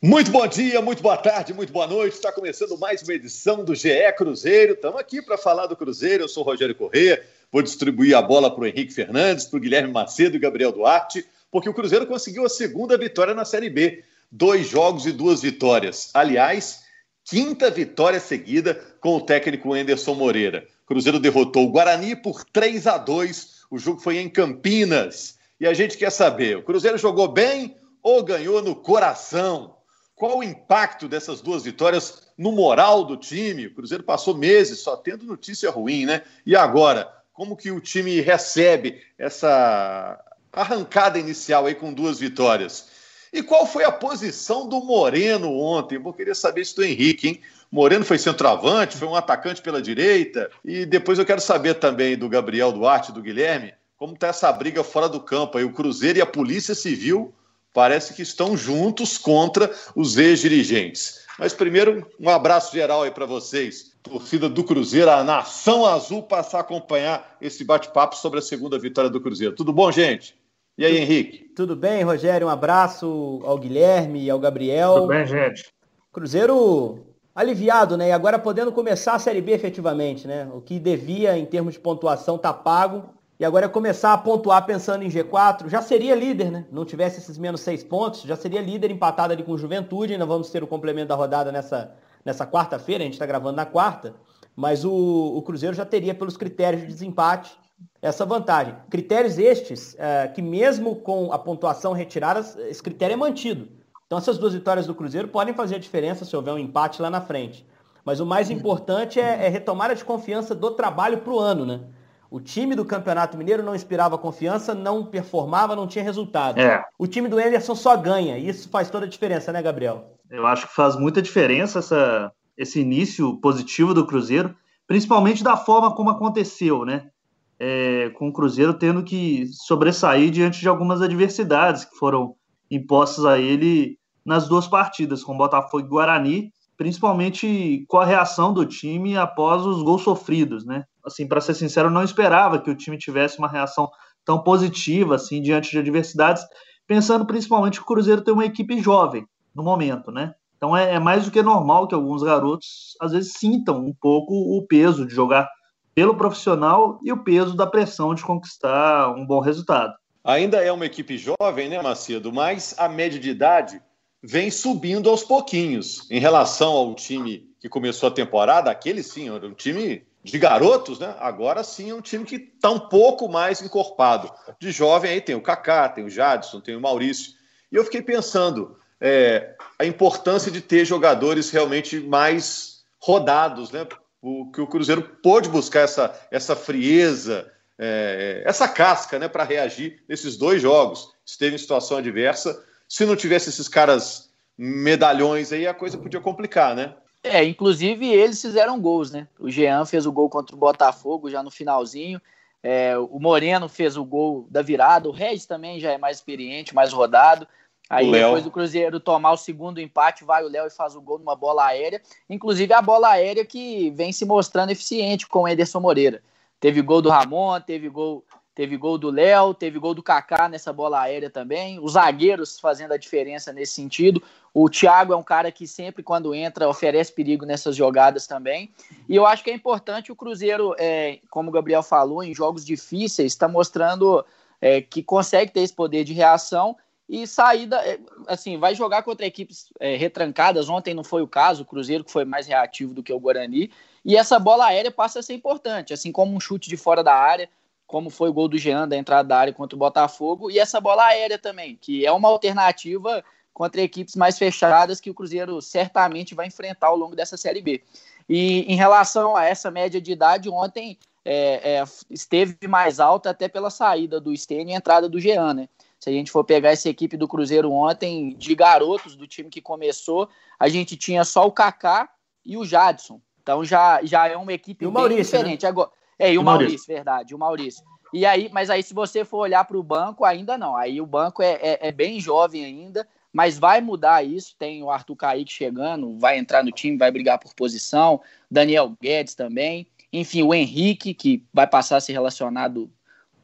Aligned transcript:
Muito 0.00 0.30
bom 0.30 0.46
dia, 0.46 0.80
muito 0.80 1.02
boa 1.02 1.16
tarde, 1.16 1.52
muito 1.52 1.72
boa 1.72 1.88
noite. 1.88 2.14
Está 2.14 2.30
começando 2.30 2.78
mais 2.78 3.02
uma 3.02 3.14
edição 3.14 3.64
do 3.64 3.74
GE 3.74 4.12
Cruzeiro. 4.16 4.74
Estamos 4.74 5.00
aqui 5.00 5.20
para 5.20 5.36
falar 5.36 5.66
do 5.66 5.74
Cruzeiro. 5.74 6.22
Eu 6.22 6.28
sou 6.28 6.44
Rogério 6.44 6.72
Corrêa. 6.72 7.20
Vou 7.50 7.62
distribuir 7.62 8.16
a 8.16 8.22
bola 8.22 8.48
para 8.48 8.62
o 8.62 8.66
Henrique 8.68 8.94
Fernandes, 8.94 9.46
para 9.46 9.56
o 9.56 9.60
Guilherme 9.60 9.92
Macedo 9.92 10.36
e 10.36 10.38
Gabriel 10.38 10.70
Duarte, 10.70 11.26
porque 11.50 11.68
o 11.68 11.74
Cruzeiro 11.74 12.06
conseguiu 12.06 12.46
a 12.46 12.48
segunda 12.48 12.96
vitória 12.96 13.34
na 13.34 13.44
Série 13.44 13.68
B. 13.68 14.04
Dois 14.30 14.68
jogos 14.68 15.04
e 15.04 15.10
duas 15.10 15.42
vitórias. 15.42 16.10
Aliás, 16.14 16.84
quinta 17.24 17.68
vitória 17.68 18.20
seguida 18.20 18.76
com 19.00 19.16
o 19.16 19.20
técnico 19.20 19.74
Anderson 19.74 20.14
Moreira. 20.14 20.64
O 20.84 20.86
Cruzeiro 20.86 21.18
derrotou 21.18 21.64
o 21.64 21.72
Guarani 21.72 22.14
por 22.14 22.44
3 22.44 22.86
a 22.86 22.98
2. 22.98 23.64
O 23.68 23.76
jogo 23.76 23.98
foi 23.98 24.18
em 24.18 24.28
Campinas. 24.28 25.38
E 25.58 25.66
a 25.66 25.74
gente 25.74 25.96
quer 25.96 26.10
saber: 26.12 26.56
o 26.56 26.62
Cruzeiro 26.62 26.96
jogou 26.98 27.26
bem 27.26 27.76
ou 28.00 28.22
ganhou 28.22 28.62
no 28.62 28.76
coração? 28.76 29.76
Qual 30.18 30.38
o 30.38 30.42
impacto 30.42 31.08
dessas 31.08 31.40
duas 31.40 31.62
vitórias 31.62 32.22
no 32.36 32.50
moral 32.50 33.04
do 33.04 33.16
time? 33.16 33.66
O 33.66 33.74
Cruzeiro 33.74 34.02
passou 34.02 34.36
meses 34.36 34.80
só 34.80 34.96
tendo 34.96 35.24
notícia 35.24 35.70
ruim, 35.70 36.06
né? 36.06 36.22
E 36.44 36.56
agora, 36.56 37.08
como 37.32 37.56
que 37.56 37.70
o 37.70 37.80
time 37.80 38.20
recebe 38.20 39.00
essa 39.16 40.20
arrancada 40.52 41.20
inicial 41.20 41.66
aí 41.66 41.74
com 41.76 41.92
duas 41.92 42.18
vitórias? 42.18 42.88
E 43.32 43.44
qual 43.44 43.64
foi 43.64 43.84
a 43.84 43.92
posição 43.92 44.68
do 44.68 44.80
Moreno 44.80 45.52
ontem? 45.52 45.98
Vou 45.98 46.12
querer 46.12 46.34
saber 46.34 46.62
isso 46.62 46.74
do 46.74 46.84
Henrique, 46.84 47.28
hein? 47.28 47.40
Moreno 47.70 48.04
foi 48.04 48.18
centroavante, 48.18 48.96
foi 48.96 49.06
um 49.06 49.14
atacante 49.14 49.62
pela 49.62 49.80
direita. 49.80 50.50
E 50.64 50.84
depois 50.84 51.20
eu 51.20 51.26
quero 51.26 51.40
saber 51.40 51.74
também 51.74 52.18
do 52.18 52.28
Gabriel 52.28 52.72
Duarte, 52.72 53.12
do 53.12 53.22
Guilherme, 53.22 53.72
como 53.96 54.14
está 54.14 54.28
essa 54.28 54.50
briga 54.50 54.82
fora 54.82 55.08
do 55.08 55.20
campo 55.20 55.58
aí. 55.58 55.64
O 55.64 55.72
Cruzeiro 55.72 56.18
e 56.18 56.22
a 56.22 56.26
Polícia 56.26 56.74
Civil 56.74 57.32
parece 57.72 58.14
que 58.14 58.22
estão 58.22 58.56
juntos 58.56 59.18
contra 59.18 59.70
os 59.94 60.16
ex-dirigentes. 60.16 61.26
Mas 61.38 61.54
primeiro, 61.54 62.06
um 62.18 62.28
abraço 62.28 62.72
geral 62.72 63.02
aí 63.02 63.10
para 63.10 63.24
vocês, 63.24 63.92
torcida 64.02 64.48
do 64.48 64.64
Cruzeiro, 64.64 65.10
a 65.10 65.22
Nação 65.22 65.86
Azul, 65.86 66.22
passar 66.22 66.58
a 66.58 66.60
acompanhar 66.62 67.36
esse 67.40 67.64
bate-papo 67.64 68.16
sobre 68.16 68.40
a 68.40 68.42
segunda 68.42 68.78
vitória 68.78 69.08
do 69.08 69.20
Cruzeiro. 69.20 69.54
Tudo 69.54 69.72
bom, 69.72 69.92
gente? 69.92 70.36
E 70.76 70.84
aí, 70.84 70.96
Henrique? 70.96 71.50
Tudo 71.54 71.76
bem, 71.76 72.02
Rogério? 72.02 72.46
Um 72.46 72.50
abraço 72.50 73.40
ao 73.44 73.58
Guilherme 73.58 74.24
e 74.24 74.30
ao 74.30 74.38
Gabriel. 74.38 74.94
Tudo 74.94 75.08
bem, 75.08 75.26
gente? 75.26 75.72
Cruzeiro 76.12 77.06
aliviado, 77.34 77.96
né? 77.96 78.08
E 78.08 78.12
agora 78.12 78.38
podendo 78.38 78.72
começar 78.72 79.14
a 79.14 79.18
Série 79.18 79.40
B 79.40 79.52
efetivamente, 79.52 80.26
né? 80.26 80.48
O 80.52 80.60
que 80.60 80.78
devia 80.78 81.38
em 81.38 81.46
termos 81.46 81.74
de 81.74 81.80
pontuação 81.80 82.36
tá 82.36 82.52
pago 82.52 83.14
e 83.40 83.44
agora 83.44 83.66
é 83.66 83.68
começar 83.68 84.12
a 84.12 84.18
pontuar 84.18 84.66
pensando 84.66 85.04
em 85.04 85.08
G4. 85.08 85.68
Já 85.68 85.80
seria 85.80 86.14
líder, 86.14 86.50
né? 86.50 86.66
Não 86.72 86.84
tivesse 86.84 87.20
esses 87.20 87.38
menos 87.38 87.60
seis 87.60 87.84
pontos, 87.84 88.22
já 88.22 88.34
seria 88.34 88.60
líder 88.60 88.90
empatado 88.90 89.32
ali 89.32 89.44
com 89.44 89.56
Juventude. 89.56 90.12
Ainda 90.12 90.26
vamos 90.26 90.50
ter 90.50 90.62
o 90.62 90.66
complemento 90.66 91.08
da 91.08 91.14
rodada 91.14 91.52
nessa, 91.52 91.94
nessa 92.24 92.44
quarta-feira, 92.44 93.02
a 93.02 93.04
gente 93.04 93.14
está 93.14 93.26
gravando 93.26 93.54
na 93.54 93.64
quarta. 93.64 94.14
Mas 94.56 94.84
o, 94.84 94.92
o, 94.92 95.40
Cruzeiro 95.42 95.76
já 95.76 95.84
teria, 95.84 96.12
pelos 96.12 96.36
critérios 96.36 96.82
de 96.82 96.88
desempate, 96.88 97.56
essa 98.02 98.26
vantagem. 98.26 98.74
Critérios 98.90 99.38
estes 99.38 99.94
é, 100.00 100.26
que, 100.26 100.42
mesmo 100.42 100.96
com 100.96 101.32
a 101.32 101.38
pontuação 101.38 101.92
retirada, 101.92 102.40
esse 102.68 102.82
critério 102.82 103.14
é 103.14 103.16
mantido. 103.16 103.68
Então, 104.04 104.18
essas 104.18 104.36
duas 104.36 104.52
vitórias 104.52 104.84
do 104.84 104.96
Cruzeiro 104.96 105.28
podem 105.28 105.54
fazer 105.54 105.76
a 105.76 105.78
diferença 105.78 106.24
se 106.24 106.34
houver 106.34 106.52
um 106.54 106.58
empate 106.58 107.00
lá 107.00 107.08
na 107.08 107.20
frente. 107.20 107.64
Mas 108.04 108.18
o 108.18 108.26
mais 108.26 108.50
importante 108.50 109.20
é, 109.20 109.46
é 109.46 109.48
retomar 109.48 109.92
a 109.92 109.94
desconfiança 109.94 110.56
do 110.56 110.72
trabalho 110.72 111.18
para 111.18 111.32
o 111.32 111.38
ano, 111.38 111.64
né? 111.64 111.80
O 112.30 112.40
time 112.40 112.74
do 112.74 112.84
Campeonato 112.84 113.38
Mineiro 113.38 113.62
não 113.62 113.74
inspirava 113.74 114.18
confiança, 114.18 114.74
não 114.74 115.04
performava, 115.04 115.74
não 115.74 115.86
tinha 115.86 116.04
resultado. 116.04 116.60
É. 116.60 116.84
O 116.98 117.06
time 117.06 117.28
do 117.28 117.40
Emerson 117.40 117.74
só 117.74 117.96
ganha. 117.96 118.36
E 118.36 118.48
isso 118.48 118.68
faz 118.68 118.90
toda 118.90 119.06
a 119.06 119.08
diferença, 119.08 119.50
né, 119.50 119.62
Gabriel? 119.62 120.18
Eu 120.30 120.46
acho 120.46 120.66
que 120.68 120.74
faz 120.74 120.94
muita 120.94 121.22
diferença 121.22 121.78
essa, 121.78 122.30
esse 122.56 122.80
início 122.80 123.38
positivo 123.40 123.94
do 123.94 124.06
Cruzeiro, 124.06 124.54
principalmente 124.86 125.42
da 125.42 125.56
forma 125.56 125.94
como 125.94 126.10
aconteceu, 126.10 126.84
né? 126.84 127.08
É, 127.58 128.10
com 128.10 128.28
o 128.28 128.32
Cruzeiro 128.32 128.74
tendo 128.74 129.02
que 129.02 129.46
sobressair 129.66 130.30
diante 130.30 130.60
de 130.60 130.68
algumas 130.68 131.00
adversidades 131.02 131.84
que 131.84 131.96
foram 131.96 132.34
impostas 132.70 133.24
a 133.24 133.38
ele 133.38 133.98
nas 134.24 134.46
duas 134.46 134.68
partidas, 134.68 135.24
com 135.24 135.36
Botafogo 135.36 135.84
e 135.84 135.88
Guarani, 135.88 136.52
principalmente 136.76 137.84
com 137.88 137.96
a 137.98 138.04
reação 138.04 138.52
do 138.52 138.64
time 138.64 139.16
após 139.16 139.64
os 139.64 139.82
gols 139.82 140.02
sofridos, 140.02 140.64
né? 140.64 140.84
Assim, 141.08 141.26
para 141.26 141.40
ser 141.40 141.54
sincero, 141.54 141.90
não 141.90 142.02
esperava 142.02 142.58
que 142.58 142.70
o 142.70 142.76
time 142.76 142.96
tivesse 142.96 143.38
uma 143.38 143.48
reação 143.48 143.90
tão 144.24 144.42
positiva 144.42 145.16
assim 145.16 145.42
diante 145.42 145.70
de 145.70 145.78
adversidades, 145.78 146.44
pensando 146.86 147.26
principalmente 147.26 147.78
que 147.78 147.82
o 147.82 147.86
Cruzeiro 147.86 148.22
tem 148.22 148.32
uma 148.32 148.44
equipe 148.44 148.80
jovem 148.80 149.26
no 149.54 149.62
momento, 149.62 150.10
né? 150.10 150.32
Então 150.56 150.76
é, 150.76 150.94
é 150.94 150.98
mais 150.98 151.24
do 151.24 151.30
que 151.30 151.42
normal 151.42 151.88
que 151.88 151.94
alguns 151.94 152.22
garotos 152.22 152.94
às 153.00 153.12
vezes 153.12 153.32
sintam 153.32 153.78
um 153.78 153.94
pouco 154.00 154.34
o 154.34 154.66
peso 154.66 155.06
de 155.06 155.14
jogar 155.14 155.48
pelo 155.94 156.16
profissional 156.16 156.98
e 157.02 157.12
o 157.12 157.24
peso 157.24 157.56
da 157.56 157.66
pressão 157.66 158.14
de 158.14 158.22
conquistar 158.22 159.12
um 159.14 159.26
bom 159.26 159.40
resultado. 159.40 159.94
Ainda 160.22 160.58
é 160.58 160.70
uma 160.70 160.86
equipe 160.86 161.16
jovem, 161.16 161.68
né, 161.68 161.80
Macedo? 161.80 162.32
Mas 162.32 162.74
a 162.78 162.88
média 162.88 163.18
de 163.18 163.30
idade 163.30 163.80
vem 164.22 164.50
subindo 164.50 165.08
aos 165.08 165.22
pouquinhos 165.22 166.08
em 166.10 166.20
relação 166.20 166.72
ao 166.72 166.94
time 166.94 167.48
que 167.60 167.68
começou 167.68 168.08
a 168.08 168.12
temporada. 168.12 168.70
Aquele 168.70 169.02
sim, 169.02 169.28
era 169.28 169.46
um 169.46 169.54
time 169.54 170.04
de 170.30 170.38
garotos, 170.38 170.98
né? 170.98 171.14
Agora 171.18 171.62
sim 171.62 171.90
é 171.90 171.94
um 171.94 172.00
time 172.00 172.24
que 172.24 172.36
está 172.36 172.70
um 172.70 172.78
pouco 172.78 173.28
mais 173.28 173.62
encorpado. 173.62 174.30
De 174.60 174.70
jovem 174.70 175.10
aí 175.10 175.20
tem 175.20 175.34
o 175.34 175.40
Kaká, 175.40 175.88
tem 175.88 176.04
o 176.04 176.10
Jadson, 176.10 176.60
tem 176.60 176.76
o 176.76 176.80
Maurício. 176.80 177.32
E 177.70 177.76
eu 177.76 177.84
fiquei 177.84 178.02
pensando 178.02 178.78
é, 179.00 179.54
a 179.78 179.84
importância 179.84 180.50
de 180.50 180.60
ter 180.60 180.84
jogadores 180.84 181.50
realmente 181.50 182.00
mais 182.00 182.82
rodados, 183.00 183.70
né? 183.70 183.86
O 184.20 184.50
que 184.50 184.60
o 184.60 184.66
Cruzeiro 184.66 185.02
pôde 185.22 185.48
buscar 185.48 185.80
essa, 185.80 186.14
essa 186.30 186.56
frieza, 186.56 187.50
é, 187.78 188.42
essa 188.44 188.66
casca, 188.66 189.18
né, 189.18 189.28
para 189.28 189.44
reagir 189.44 190.02
nesses 190.08 190.36
dois 190.36 190.60
jogos. 190.60 191.08
Esteve 191.24 191.54
em 191.54 191.58
situação 191.58 191.98
adversa. 191.98 192.64
Se 192.88 193.04
não 193.04 193.14
tivesse 193.14 193.48
esses 193.48 193.68
caras 193.68 194.30
medalhões 194.56 195.52
aí, 195.52 195.66
a 195.66 195.74
coisa 195.74 195.96
podia 195.96 196.20
complicar, 196.20 196.74
né? 196.74 196.96
É, 197.22 197.44
inclusive 197.44 198.06
eles 198.06 198.40
fizeram 198.40 198.80
gols, 198.80 199.10
né? 199.10 199.26
O 199.38 199.50
Jean 199.50 199.84
fez 199.84 200.06
o 200.06 200.12
gol 200.12 200.28
contra 200.28 200.54
o 200.54 200.58
Botafogo 200.58 201.30
já 201.30 201.42
no 201.42 201.50
finalzinho. 201.50 202.20
É, 202.62 202.96
o 202.98 203.18
Moreno 203.18 203.68
fez 203.68 203.96
o 203.96 204.04
gol 204.04 204.46
da 204.50 204.62
virada. 204.62 205.08
O 205.08 205.12
Regis 205.12 205.46
também 205.46 205.80
já 205.80 205.92
é 205.92 205.98
mais 205.98 206.18
experiente, 206.18 206.74
mais 206.74 206.92
rodado. 206.92 207.46
Aí 207.90 208.10
depois 208.10 208.44
do 208.44 208.50
Cruzeiro 208.50 209.00
tomar 209.00 209.32
o 209.32 209.36
segundo 209.36 209.80
empate, 209.80 210.22
vai 210.22 210.44
o 210.44 210.48
Léo 210.48 210.66
e 210.66 210.70
faz 210.70 210.94
o 210.94 211.00
gol 211.00 211.18
numa 211.18 211.34
bola 211.34 211.66
aérea. 211.66 212.02
Inclusive 212.28 212.72
a 212.74 212.82
bola 212.82 213.08
aérea 213.08 213.44
que 213.46 213.90
vem 213.90 214.12
se 214.12 214.26
mostrando 214.26 214.70
eficiente 214.70 215.26
com 215.26 215.42
o 215.42 215.48
Ederson 215.48 215.80
Moreira. 215.80 216.22
Teve 216.60 216.82
gol 216.82 217.00
do 217.00 217.08
Ramon, 217.08 217.60
teve 217.60 217.88
gol 217.88 218.24
Teve 218.58 218.76
gol 218.76 218.98
do 218.98 219.08
Léo, 219.08 219.54
teve 219.54 219.78
gol 219.78 219.94
do 219.94 220.02
Kaká 220.02 220.48
nessa 220.48 220.72
bola 220.72 221.00
aérea 221.00 221.30
também. 221.30 221.78
Os 221.78 221.92
zagueiros 221.92 222.58
fazendo 222.58 222.90
a 222.90 222.96
diferença 222.96 223.52
nesse 223.52 223.74
sentido. 223.74 224.20
O 224.52 224.68
Thiago 224.68 225.12
é 225.12 225.16
um 225.16 225.22
cara 225.22 225.52
que 225.52 225.64
sempre, 225.64 226.02
quando 226.02 226.34
entra, 226.34 226.68
oferece 226.68 227.12
perigo 227.12 227.46
nessas 227.46 227.76
jogadas 227.76 228.26
também. 228.26 228.72
E 229.08 229.14
eu 229.14 229.24
acho 229.24 229.44
que 229.44 229.50
é 229.52 229.54
importante 229.54 230.10
o 230.10 230.16
Cruzeiro, 230.16 230.74
é, 230.76 231.20
como 231.30 231.50
o 231.50 231.52
Gabriel 231.52 231.84
falou, 231.84 232.20
em 232.20 232.34
jogos 232.34 232.66
difíceis, 232.66 233.32
está 233.32 233.46
mostrando 233.46 234.26
é, 234.60 234.80
que 234.80 235.04
consegue 235.04 235.52
ter 235.52 235.60
esse 235.60 235.72
poder 235.72 236.02
de 236.02 236.12
reação 236.12 236.76
e 237.08 237.28
saída, 237.28 237.76
é, 237.86 238.00
assim, 238.26 238.58
vai 238.58 238.74
jogar 238.74 239.04
contra 239.04 239.24
equipes 239.24 239.72
é, 239.78 239.94
retrancadas. 239.94 240.68
Ontem 240.68 240.94
não 240.94 241.04
foi 241.04 241.22
o 241.22 241.28
caso, 241.28 241.62
o 241.62 241.64
Cruzeiro 241.64 242.02
que 242.02 242.10
foi 242.10 242.24
mais 242.24 242.48
reativo 242.48 242.92
do 242.92 243.04
que 243.04 243.12
o 243.12 243.20
Guarani. 243.20 243.70
E 244.04 244.16
essa 244.16 244.36
bola 244.36 244.66
aérea 244.66 244.90
passa 244.90 245.20
a 245.20 245.22
ser 245.22 245.34
importante, 245.34 245.94
assim 245.94 246.10
como 246.10 246.34
um 246.34 246.40
chute 246.40 246.68
de 246.68 246.76
fora 246.76 247.04
da 247.04 247.14
área 247.14 247.48
como 247.88 248.10
foi 248.10 248.28
o 248.28 248.32
gol 248.32 248.46
do 248.46 248.58
Jean 248.58 248.86
da 248.86 248.96
entrada 248.96 249.26
da 249.26 249.38
área 249.38 249.52
contra 249.52 249.74
o 249.74 249.78
Botafogo, 249.78 250.50
e 250.50 250.58
essa 250.58 250.78
bola 250.78 251.06
aérea 251.06 251.38
também, 251.38 251.74
que 251.80 252.04
é 252.04 252.12
uma 252.12 252.28
alternativa 252.28 253.24
contra 253.52 253.80
equipes 253.80 254.14
mais 254.14 254.38
fechadas 254.38 255.00
que 255.00 255.10
o 255.10 255.14
Cruzeiro 255.14 255.60
certamente 255.62 256.34
vai 256.34 256.46
enfrentar 256.46 256.88
ao 256.88 256.96
longo 256.96 257.16
dessa 257.16 257.36
Série 257.36 257.62
B. 257.62 257.82
E 258.28 258.60
em 258.70 258.76
relação 258.76 259.34
a 259.34 259.46
essa 259.46 259.70
média 259.70 260.00
de 260.00 260.12
idade, 260.12 260.50
ontem 260.50 260.98
é, 261.24 261.78
é, 261.78 261.84
esteve 262.10 262.68
mais 262.68 263.00
alta 263.00 263.30
até 263.30 263.48
pela 263.48 263.70
saída 263.70 264.20
do 264.20 264.36
Stênio 264.36 264.72
e 264.72 264.76
entrada 264.76 265.08
do 265.08 265.18
Jean, 265.18 265.54
né? 265.54 265.68
Se 265.98 266.10
a 266.10 266.12
gente 266.12 266.30
for 266.30 266.44
pegar 266.44 266.70
essa 266.70 266.90
equipe 266.90 267.16
do 267.16 267.26
Cruzeiro 267.26 267.72
ontem, 267.72 268.34
de 268.36 268.54
garotos 268.54 269.16
do 269.16 269.26
time 269.26 269.48
que 269.48 269.62
começou, 269.62 270.28
a 270.60 270.68
gente 270.68 270.94
tinha 270.94 271.24
só 271.24 271.46
o 271.46 271.50
Kaká 271.50 272.08
e 272.44 272.56
o 272.56 272.64
Jadson. 272.64 273.20
Então 273.42 273.64
já, 273.64 274.00
já 274.04 274.28
é 274.28 274.36
uma 274.36 274.52
equipe 274.52 274.84
bem 274.84 274.92
Maurício, 274.92 275.16
né? 275.16 275.24
diferente. 275.24 275.62
Né? 275.62 275.68
Agora, 275.70 275.90
é, 276.18 276.32
e 276.32 276.38
o, 276.38 276.42
Maurício, 276.42 276.70
Maurício, 276.70 276.94
verdade, 276.94 277.34
o 277.34 277.38
Maurício. 277.38 277.84
E 278.12 278.24
aí, 278.24 278.48
mas 278.52 278.70
aí, 278.70 278.82
se 278.82 278.94
você 278.94 279.24
for 279.24 279.38
olhar 279.38 279.64
para 279.64 279.76
o 279.76 279.82
banco, 279.82 280.24
ainda 280.24 280.56
não. 280.56 280.74
Aí 280.76 281.00
o 281.00 281.06
banco 281.06 281.42
é, 281.42 281.52
é, 281.60 281.88
é, 281.88 281.92
bem 281.92 282.18
jovem 282.18 282.64
ainda, 282.64 283.06
mas 283.32 283.58
vai 283.58 283.80
mudar 283.80 284.24
isso. 284.24 284.56
Tem 284.58 284.82
o 284.82 284.90
Arthur 284.90 285.16
Kaique 285.16 285.52
chegando, 285.52 286.18
vai 286.18 286.38
entrar 286.38 286.64
no 286.64 286.72
time, 286.72 286.96
vai 286.96 287.10
brigar 287.10 287.38
por 287.38 287.54
posição. 287.54 288.20
Daniel 288.50 288.96
Guedes 289.00 289.34
também. 289.34 289.86
Enfim, 290.12 290.42
o 290.42 290.54
Henrique, 290.54 291.12
que 291.12 291.44
vai 291.52 291.66
passar 291.66 291.98
a 291.98 292.00
ser 292.00 292.12
relacionado 292.12 292.90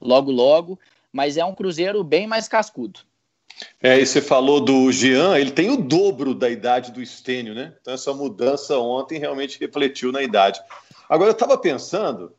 logo, 0.01 0.31
logo. 0.31 0.79
Mas 1.13 1.37
é 1.37 1.45
um 1.45 1.55
Cruzeiro 1.55 2.03
bem 2.03 2.27
mais 2.27 2.49
cascudo. 2.49 3.01
É, 3.81 4.01
e 4.01 4.07
você 4.07 4.21
falou 4.21 4.61
do 4.61 4.91
Jean, 4.91 5.39
ele 5.39 5.53
tem 5.53 5.71
o 5.71 5.77
dobro 5.77 6.35
da 6.35 6.51
idade 6.51 6.91
do 6.91 7.01
Estênio, 7.01 7.55
né? 7.55 7.75
Então 7.81 7.95
essa 7.95 8.13
mudança 8.13 8.77
ontem 8.79 9.19
realmente 9.19 9.61
refletiu 9.61 10.11
na 10.11 10.23
idade. 10.23 10.61
Agora 11.09 11.31
eu 11.31 11.35
estava 11.35 11.57
pensando 11.57 12.33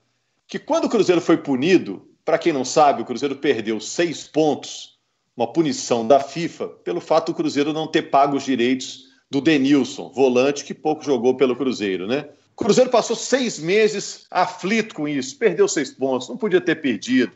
que 0.47 0.59
quando 0.59 0.85
o 0.85 0.89
Cruzeiro 0.89 1.21
foi 1.21 1.37
punido, 1.37 2.07
para 2.23 2.37
quem 2.37 2.53
não 2.53 2.65
sabe, 2.65 3.01
o 3.01 3.05
Cruzeiro 3.05 3.35
perdeu 3.35 3.79
seis 3.79 4.27
pontos, 4.27 4.97
uma 5.35 5.51
punição 5.51 6.07
da 6.07 6.19
FIFA, 6.19 6.67
pelo 6.83 7.01
fato 7.01 7.31
do 7.31 7.35
Cruzeiro 7.35 7.73
não 7.73 7.87
ter 7.87 8.03
pago 8.03 8.37
os 8.37 8.43
direitos 8.43 9.05
do 9.29 9.41
Denilson, 9.41 10.09
volante 10.09 10.63
que 10.63 10.73
pouco 10.73 11.03
jogou 11.03 11.35
pelo 11.35 11.55
Cruzeiro, 11.55 12.07
né? 12.07 12.29
O 12.55 12.63
Cruzeiro 12.63 12.89
passou 12.89 13.15
seis 13.15 13.59
meses 13.59 14.25
aflito 14.31 14.95
com 14.95 15.07
isso, 15.07 15.37
perdeu 15.37 15.67
seis 15.67 15.91
pontos, 15.91 16.29
não 16.29 16.37
podia 16.37 16.61
ter 16.61 16.75
perdido. 16.75 17.33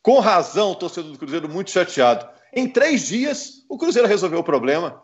Com 0.00 0.18
razão, 0.18 0.72
o 0.72 0.74
torcedor 0.74 1.12
do 1.12 1.18
Cruzeiro 1.18 1.48
muito 1.48 1.70
chateado. 1.70 2.26
Em 2.54 2.68
três 2.68 3.06
dias, 3.06 3.64
o 3.68 3.76
Cruzeiro 3.76 4.08
resolveu 4.08 4.40
o 4.40 4.44
problema. 4.44 5.02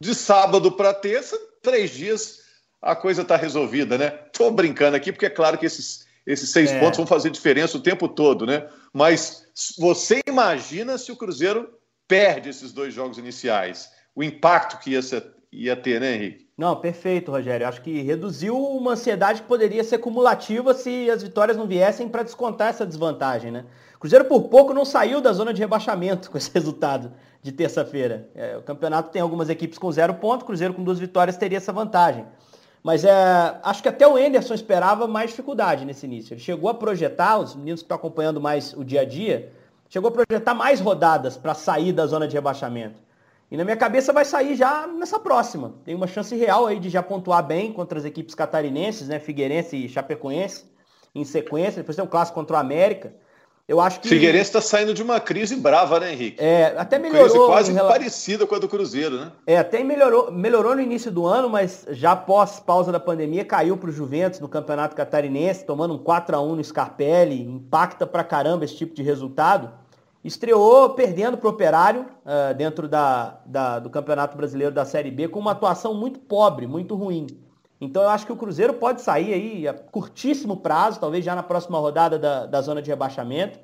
De 0.00 0.14
sábado 0.14 0.72
para 0.72 0.94
terça, 0.94 1.38
três 1.60 1.90
dias, 1.90 2.40
a 2.80 2.96
coisa 2.96 3.22
está 3.22 3.36
resolvida, 3.36 3.98
né? 3.98 4.18
Estou 4.26 4.50
brincando 4.50 4.96
aqui, 4.96 5.12
porque 5.12 5.26
é 5.26 5.30
claro 5.30 5.58
que 5.58 5.66
esses, 5.66 6.06
esses 6.26 6.50
seis 6.50 6.70
é. 6.70 6.80
pontos 6.80 6.96
vão 6.96 7.06
fazer 7.06 7.30
diferença 7.30 7.76
o 7.76 7.80
tempo 7.80 8.08
todo, 8.08 8.46
né? 8.46 8.66
Mas 8.92 9.46
você 9.78 10.20
imagina 10.26 10.96
se 10.98 11.10
o 11.10 11.16
Cruzeiro 11.16 11.68
perde 12.06 12.48
esses 12.50 12.72
dois 12.72 12.92
jogos 12.92 13.18
iniciais, 13.18 13.90
o 14.14 14.22
impacto 14.22 14.78
que 14.78 14.90
ia, 14.90 15.02
ser, 15.02 15.24
ia 15.50 15.74
ter, 15.74 16.00
né, 16.00 16.14
Henrique? 16.14 16.46
Não, 16.56 16.76
perfeito, 16.76 17.30
Rogério. 17.30 17.66
Acho 17.66 17.80
que 17.80 18.02
reduziu 18.02 18.56
uma 18.56 18.92
ansiedade 18.92 19.42
que 19.42 19.48
poderia 19.48 19.82
ser 19.82 19.98
cumulativa 19.98 20.74
se 20.74 21.10
as 21.10 21.22
vitórias 21.22 21.56
não 21.56 21.66
viessem 21.66 22.08
para 22.08 22.22
descontar 22.22 22.68
essa 22.68 22.86
desvantagem, 22.86 23.50
né? 23.50 23.64
O 23.96 23.98
Cruzeiro 23.98 24.26
por 24.26 24.42
pouco 24.42 24.74
não 24.74 24.84
saiu 24.84 25.20
da 25.20 25.32
zona 25.32 25.52
de 25.52 25.60
rebaixamento 25.60 26.30
com 26.30 26.36
esse 26.36 26.50
resultado 26.54 27.12
de 27.40 27.50
terça-feira. 27.50 28.28
É, 28.34 28.56
o 28.56 28.62
campeonato 28.62 29.10
tem 29.10 29.22
algumas 29.22 29.48
equipes 29.48 29.78
com 29.78 29.90
zero 29.90 30.14
ponto, 30.14 30.42
o 30.42 30.44
Cruzeiro 30.44 30.74
com 30.74 30.84
duas 30.84 30.98
vitórias 30.98 31.36
teria 31.36 31.58
essa 31.58 31.72
vantagem. 31.72 32.26
Mas 32.82 33.04
é, 33.04 33.12
acho 33.62 33.82
que 33.82 33.88
até 33.88 34.06
o 34.06 34.18
Enderson 34.18 34.54
esperava 34.54 35.06
mais 35.06 35.30
dificuldade 35.30 35.84
nesse 35.84 36.04
início. 36.04 36.34
Ele 36.34 36.40
chegou 36.40 36.68
a 36.68 36.74
projetar, 36.74 37.38
os 37.38 37.54
meninos 37.54 37.80
que 37.80 37.84
estão 37.84 37.96
acompanhando 37.96 38.40
mais 38.40 38.72
o 38.72 38.84
dia 38.84 39.02
a 39.02 39.04
dia, 39.04 39.52
chegou 39.88 40.08
a 40.08 40.12
projetar 40.12 40.54
mais 40.54 40.80
rodadas 40.80 41.36
para 41.36 41.54
sair 41.54 41.92
da 41.92 42.06
zona 42.06 42.26
de 42.26 42.34
rebaixamento. 42.34 43.00
E 43.50 43.56
na 43.56 43.64
minha 43.64 43.76
cabeça 43.76 44.12
vai 44.12 44.24
sair 44.24 44.56
já 44.56 44.86
nessa 44.86 45.20
próxima. 45.20 45.74
Tem 45.84 45.94
uma 45.94 46.06
chance 46.06 46.34
real 46.34 46.66
aí 46.66 46.80
de 46.80 46.88
já 46.88 47.02
pontuar 47.02 47.46
bem 47.46 47.70
contra 47.70 47.98
as 47.98 48.04
equipes 48.04 48.34
catarinenses, 48.34 49.08
né? 49.08 49.18
Figueirense 49.20 49.76
e 49.76 49.88
Chapecoense, 49.88 50.64
em 51.14 51.22
sequência. 51.22 51.82
Depois 51.82 51.94
tem 51.94 52.04
um 52.04 52.08
clássico 52.08 52.40
contra 52.40 52.56
o 52.56 52.58
América. 52.58 53.14
Eu 53.68 53.80
acho 53.80 54.00
que. 54.00 54.08
Figueirense 54.08 54.44
está 54.50 54.60
saindo 54.60 54.92
de 54.92 55.02
uma 55.02 55.20
crise 55.20 55.54
brava, 55.54 56.00
né, 56.00 56.12
Henrique? 56.12 56.42
É, 56.42 56.74
até 56.76 56.98
melhorou. 56.98 57.28
Crise 57.28 57.46
quase 57.46 57.72
rela... 57.72 57.88
parecida 57.88 58.46
com 58.46 58.54
a 58.54 58.58
do 58.58 58.68
Cruzeiro, 58.68 59.16
né? 59.16 59.32
É, 59.46 59.56
até 59.56 59.84
melhorou, 59.84 60.32
melhorou 60.32 60.74
no 60.74 60.80
início 60.80 61.10
do 61.10 61.26
ano, 61.26 61.48
mas 61.48 61.86
já 61.90 62.12
após 62.12 62.58
pausa 62.58 62.90
da 62.90 62.98
pandemia, 62.98 63.44
caiu 63.44 63.76
para 63.76 63.88
o 63.88 63.92
Juventus 63.92 64.40
no 64.40 64.48
Campeonato 64.48 64.96
Catarinense, 64.96 65.64
tomando 65.64 65.94
um 65.94 65.98
4 65.98 66.36
a 66.36 66.40
1 66.40 66.56
no 66.56 66.64
Scarpelli. 66.64 67.40
Impacta 67.40 68.06
pra 68.06 68.24
caramba 68.24 68.64
esse 68.64 68.76
tipo 68.76 68.94
de 68.94 69.02
resultado. 69.02 69.70
Estreou 70.24 70.90
perdendo 70.90 71.36
para 71.36 71.48
o 71.48 71.50
Operário 71.50 72.02
uh, 72.02 72.54
dentro 72.54 72.88
da, 72.88 73.40
da, 73.44 73.78
do 73.78 73.90
Campeonato 73.90 74.36
Brasileiro 74.36 74.72
da 74.72 74.84
Série 74.84 75.10
B 75.10 75.28
com 75.28 75.40
uma 75.40 75.52
atuação 75.52 75.94
muito 75.94 76.20
pobre, 76.20 76.66
muito 76.66 76.94
ruim. 76.94 77.26
Então 77.84 78.04
eu 78.04 78.10
acho 78.10 78.24
que 78.24 78.32
o 78.32 78.36
Cruzeiro 78.36 78.74
pode 78.74 79.02
sair 79.02 79.34
aí 79.34 79.66
a 79.66 79.74
curtíssimo 79.74 80.56
prazo, 80.56 81.00
talvez 81.00 81.24
já 81.24 81.34
na 81.34 81.42
próxima 81.42 81.80
rodada 81.80 82.16
da, 82.16 82.46
da 82.46 82.60
zona 82.60 82.80
de 82.80 82.88
rebaixamento, 82.88 83.58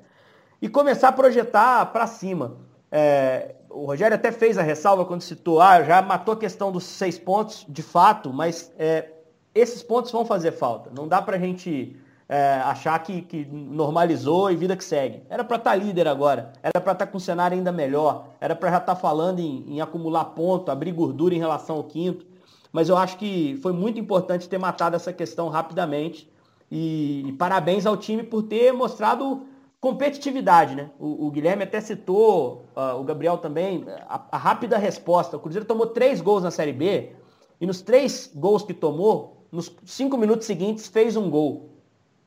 e 0.61 0.67
começar 0.67 1.07
a 1.07 1.11
projetar 1.13 1.85
para 1.85 2.05
cima. 2.05 2.57
É, 2.91 3.55
o 3.69 3.85
Rogério 3.85 4.15
até 4.15 4.29
fez 4.29 4.57
a 4.57 4.61
ressalva 4.61 5.05
quando 5.05 5.21
citou, 5.21 5.61
ah, 5.61 5.81
já 5.83 6.01
matou 6.01 6.33
a 6.33 6.37
questão 6.37 6.69
dos 6.69 6.83
seis 6.83 7.17
pontos, 7.17 7.65
de 7.69 7.81
fato, 7.81 8.33
mas 8.33 8.73
é, 8.77 9.09
esses 9.55 9.81
pontos 9.81 10.11
vão 10.11 10.25
fazer 10.25 10.51
falta. 10.51 10.91
Não 10.93 11.07
dá 11.07 11.21
para 11.21 11.37
a 11.37 11.39
gente 11.39 11.95
é, 12.27 12.55
achar 12.65 12.99
que, 12.99 13.21
que, 13.21 13.45
normalizou 13.45 14.51
e 14.51 14.55
vida 14.57 14.75
que 14.75 14.83
segue. 14.83 15.23
Era 15.29 15.45
para 15.45 15.55
estar 15.55 15.71
tá 15.71 15.75
líder 15.77 16.09
agora, 16.09 16.51
era 16.61 16.81
para 16.81 16.91
estar 16.91 17.05
tá 17.05 17.07
com 17.09 17.15
um 17.15 17.21
cenário 17.21 17.55
ainda 17.55 17.71
melhor, 17.71 18.25
era 18.41 18.53
para 18.53 18.69
já 18.69 18.77
estar 18.79 18.95
tá 18.95 18.99
falando 18.99 19.39
em, 19.39 19.75
em 19.75 19.79
acumular 19.79 20.25
ponto, 20.25 20.69
abrir 20.69 20.91
gordura 20.91 21.33
em 21.33 21.39
relação 21.39 21.77
ao 21.77 21.85
quinto 21.85 22.27
mas 22.71 22.89
eu 22.89 22.97
acho 22.97 23.17
que 23.17 23.57
foi 23.61 23.73
muito 23.73 23.99
importante 23.99 24.47
ter 24.47 24.57
matado 24.57 24.95
essa 24.95 25.11
questão 25.11 25.49
rapidamente. 25.49 26.31
E, 26.71 27.23
e 27.27 27.31
parabéns 27.33 27.85
ao 27.85 27.97
time 27.97 28.21
por 28.21 28.43
ter 28.43 28.71
mostrado 28.71 29.47
competitividade, 29.81 30.75
né? 30.75 30.91
O, 30.99 31.27
o 31.27 31.31
Guilherme 31.31 31.63
até 31.63 31.81
citou, 31.81 32.65
uh, 32.75 32.99
o 32.99 33.03
Gabriel 33.03 33.37
também, 33.37 33.85
a, 34.07 34.21
a, 34.31 34.37
rápida 34.37 34.77
resposta. 34.77 35.37
O 35.37 35.39
Cruzeiro 35.39 35.65
tomou 35.65 35.87
três 35.87 36.21
gols 36.21 36.43
na 36.43 36.51
Série 36.51 36.73
B 36.73 37.13
e 37.59 37.65
nos 37.65 37.81
três 37.81 38.29
gols 38.35 38.61
que 38.61 38.73
tomou, 38.73 39.47
nos 39.51 39.73
cinco 39.85 40.17
minutos 40.17 40.45
seguintes 40.45 40.87
fez 40.87 41.15
um 41.15 41.29
gol. 41.29 41.69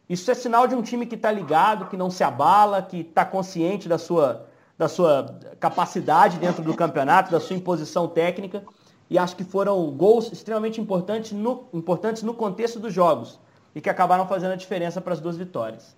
Isso 0.09 0.29
é 0.31 0.35
sinal 0.35 0.67
de 0.67 0.75
um 0.75 0.83
time 0.83 1.06
que 1.06 1.15
está 1.15 1.31
ligado, 1.31 1.89
que 1.89 1.97
não 1.97 2.11
se 2.11 2.25
abala, 2.25 2.83
que 2.83 3.00
está 3.00 3.25
consciente 3.25 3.89
da 3.89 3.97
sua, 3.97 4.47
da 4.77 4.89
sua 4.89 5.39
capacidade 5.61 6.39
dentro 6.39 6.65
do 6.65 6.75
campeonato, 6.75 7.31
da 7.31 7.39
sua 7.39 7.55
imposição 7.55 8.09
técnica 8.09 8.65
e 9.12 9.19
acho 9.19 9.37
que 9.37 9.44
foram 9.44 9.91
gols 9.91 10.32
extremamente 10.32 10.81
importantes 10.81 11.32
no, 11.32 11.69
importantes 11.75 12.23
no 12.23 12.32
contexto 12.32 12.81
dos 12.81 12.94
jogos 12.94 13.38
e 13.75 13.81
que 13.81 13.91
acabaram 13.91 14.26
fazendo 14.26 14.53
a 14.53 14.56
diferença 14.56 15.03
para 15.03 15.12
as 15.12 15.20
duas 15.20 15.37
vitórias. 15.37 15.94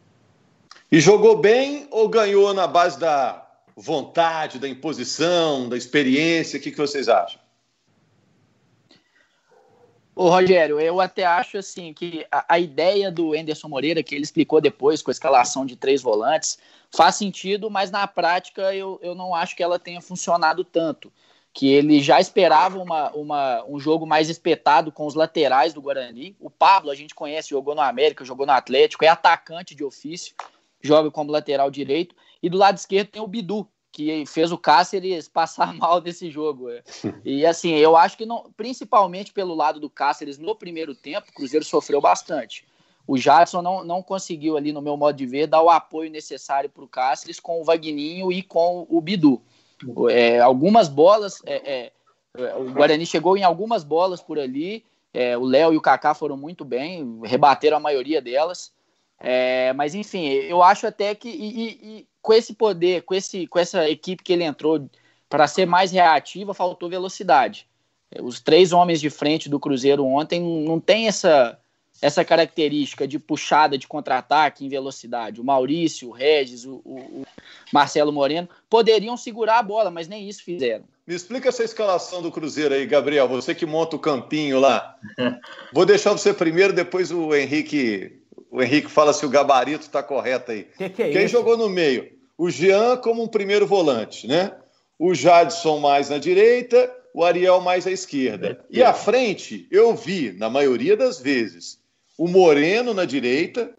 E 0.91 0.99
jogou 0.99 1.39
bem 1.39 1.87
ou 1.93 2.09
ganhou 2.09 2.53
na 2.53 2.67
base 2.67 2.99
da 2.99 3.47
vontade, 3.77 4.59
da 4.59 4.69
imposição, 4.69 5.69
da 5.69 5.77
experiência? 5.77 6.59
O 6.59 6.63
que, 6.63 6.73
que 6.73 6.77
vocês 6.77 7.09
acham? 7.09 7.41
Ô, 10.17 10.29
Rogério, 10.29 10.81
eu 10.81 11.01
até 11.01 11.25
acho 11.25 11.57
assim 11.57 11.93
que 11.93 12.27
a, 12.33 12.55
a, 12.55 12.59
ideia 12.59 13.13
do 13.13 13.33
Enderson 13.33 13.69
Moreira, 13.69 14.03
que 14.03 14.17
ele 14.17 14.25
explicou 14.25 14.61
depois 14.61 15.03
com 15.03 15.11
a 15.11 15.13
escalação 15.13 15.65
de 15.65 15.77
três 15.77 16.03
volantes, 16.03 16.59
faz 16.91 17.15
sentido, 17.15 17.71
mas 17.71 17.93
na 17.93 18.09
prática 18.09 18.75
eu, 18.75 18.99
eu 19.03 19.15
não 19.15 19.33
acho 19.33 19.55
que 19.55 19.63
ela 19.63 19.79
tenha 19.79 20.01
funcionado 20.01 20.65
tanto 20.65 21.13
que 21.55 21.73
ele 21.73 22.03
já 22.03 22.21
esperava 22.21 22.81
uma, 22.81 23.13
uma, 23.13 23.65
um 23.69 23.79
jogo 23.79 24.05
mais 24.05 24.29
espetado 24.29 24.91
com 24.91 25.07
os 25.07 25.15
laterais 25.15 25.73
do 25.73 25.81
Guarani. 25.81 26.37
O 26.41 26.51
Pablo, 26.51 26.91
a 26.91 26.97
gente 26.97 27.15
conhece, 27.15 27.51
jogou 27.51 27.77
no 27.77 27.81
América, 27.81 28.25
jogou 28.25 28.45
no 28.45 28.51
Atlético, 28.51 29.05
é 29.05 29.09
atacante 29.09 29.73
de 29.73 29.85
ofício, 29.85 30.35
joga 30.83 31.13
como 31.13 31.31
lateral 31.31 31.71
direito. 31.71 32.17
E 32.43 32.51
do 32.51 32.59
lado 32.59 32.77
esquerdo 32.77 33.07
tem 33.07 33.23
o 33.23 33.29
Bidu, 33.29 33.69
que 33.93 34.27
fez 34.27 34.51
o 34.51 34.59
Cáceres 34.59 35.29
passar 35.29 35.73
mal 35.79 36.01
nesse 36.01 36.29
jogo. 36.29 36.67
E 37.25 37.47
assim, 37.47 37.71
eu 37.71 37.97
acho 37.97 38.17
que 38.17 38.27
não, 38.27 38.53
principalmente 38.57 39.33
pelo 39.33 39.55
lado 39.55 39.79
do 39.79 39.89
Cáceres 39.89 40.39
no 40.39 40.57
primeiro 40.57 40.93
tempo, 40.93 41.31
o 41.31 41.33
Cruzeiro 41.33 41.65
sofreu 41.65 42.01
bastante. 42.01 42.67
O 43.07 43.17
Jadson 43.17 43.63
não, 43.63 43.85
não 43.85 44.03
conseguiu 44.03 44.57
ali, 44.57 44.73
no 44.73 44.83
meu 44.83 44.97
modo 44.97 45.17
de 45.17 45.25
ver, 45.25 45.47
dar 45.47 45.63
o 45.63 45.71
apoio 45.71 46.11
necessário 46.11 46.69
para 46.69 46.83
o 46.83 46.89
Cáceres 46.89 47.39
com 47.39 47.61
o 47.61 47.65
Vagninho 47.65 48.33
e 48.33 48.43
com 48.43 48.87
o 48.91 49.01
Bidu. 49.01 49.41
É, 50.11 50.41
algumas 50.41 50.89
bolas, 50.89 51.41
é, 51.45 51.93
é, 52.37 52.55
o 52.57 52.73
Guarani 52.73 53.07
chegou 53.07 53.37
em 53.37 53.45
algumas 53.45 53.85
bolas 53.85 54.21
por 54.21 54.39
ali. 54.39 54.85
É, 55.13 55.39
o 55.39 55.45
Léo 55.45 55.73
e 55.73 55.77
o 55.77 55.81
Kaká 55.81 56.15
foram 56.15 56.37
muito 56.37 56.65
bem, 56.65 57.21
rebateram 57.25 57.77
a 57.77 57.81
maioria 57.81 58.21
delas. 58.21 58.73
É, 59.21 59.73
mas 59.75 59.95
enfim, 59.95 60.27
eu 60.27 60.63
acho 60.63 60.87
até 60.87 61.15
que 61.15 61.29
e, 61.29 61.33
e, 61.33 61.99
e 61.99 62.09
com 62.21 62.33
esse 62.33 62.55
poder, 62.55 63.03
com, 63.03 63.15
esse, 63.15 63.47
com 63.47 63.59
essa 63.59 63.89
equipe 63.89 64.23
que 64.23 64.33
ele 64.33 64.45
entrou 64.45 64.89
para 65.29 65.47
ser 65.47 65.67
mais 65.67 65.93
reativa, 65.93 66.53
faltou 66.53 66.89
velocidade. 66.89 67.69
Os 68.23 68.41
três 68.41 68.73
homens 68.73 69.01
de 69.01 69.11
frente 69.11 69.49
do 69.49 69.61
Cruzeiro 69.61 70.05
ontem 70.05 70.41
não 70.41 70.81
tem 70.81 71.09
essa 71.09 71.59
essa 72.01 72.25
característica 72.25 73.07
de 73.07 73.19
puxada 73.19 73.79
de 73.79 73.87
contra-ataque 73.87 74.65
em 74.65 74.69
velocidade. 74.69 75.41
O 75.41 75.45
Maurício, 75.45 76.09
o 76.09 76.13
Regis, 76.13 76.65
o, 76.65 76.83
o, 76.85 76.99
o, 76.99 77.27
Marcelo 77.73 78.13
Moreno 78.13 78.49
poderiam 78.69 79.17
segurar 79.17 79.59
a 79.59 79.63
bola, 79.63 79.91
mas 79.91 80.09
nem 80.09 80.29
isso 80.29 80.43
fizeram. 80.45 80.85
Me 81.07 81.15
explica 81.15 81.49
essa 81.49 81.63
escalação 81.63 82.23
do 82.23 82.31
Cruzeiro 82.31 82.75
aí, 82.75 82.87
Gabriel. 82.87 83.29
Você 83.29 83.55
que 83.55 83.67
monta 83.67 83.97
o 83.97 83.99
campinho 83.99 84.59
lá. 84.59 84.97
Vou 85.73 85.85
deixar 85.85 86.13
você 86.13 86.33
primeiro, 86.33 86.73
depois 86.73 87.11
o 87.11 87.35
Henrique. 87.35 88.21
O 88.51 88.63
Henrique 88.63 88.91
fala 88.91 89.13
se 89.13 89.27
o 89.27 89.29
gabarito 89.29 89.83
está 89.83 90.03
correto 90.03 90.53
aí. 90.53 90.65
Que 90.77 90.89
que 90.89 91.03
é 91.03 91.11
Quem 91.11 91.25
isso? 91.25 91.33
jogou 91.33 91.57
no 91.57 91.69
meio? 91.69 92.11
O 92.39 92.51
Jean 92.51 92.97
como 92.97 93.23
um 93.23 93.29
primeiro 93.29 93.67
volante, 93.67 94.27
né? 94.27 94.53
O 94.99 95.15
Jadson 95.15 95.79
mais 95.79 96.09
na 96.09 96.19
direita, 96.19 96.91
o 97.13 97.25
Ariel 97.25 97.61
mais 97.61 97.87
à 97.87 97.91
esquerda. 97.91 98.65
E 98.71 98.83
à 98.83 98.93
frente, 98.93 99.67
eu 99.71 99.95
vi, 99.95 100.33
na 100.33 100.49
maioria 100.49 100.97
das 100.97 101.21
vezes, 101.21 101.79
o 102.19 102.29
Moreno 102.29 102.95
na 102.95 103.05
direita, 103.05 103.73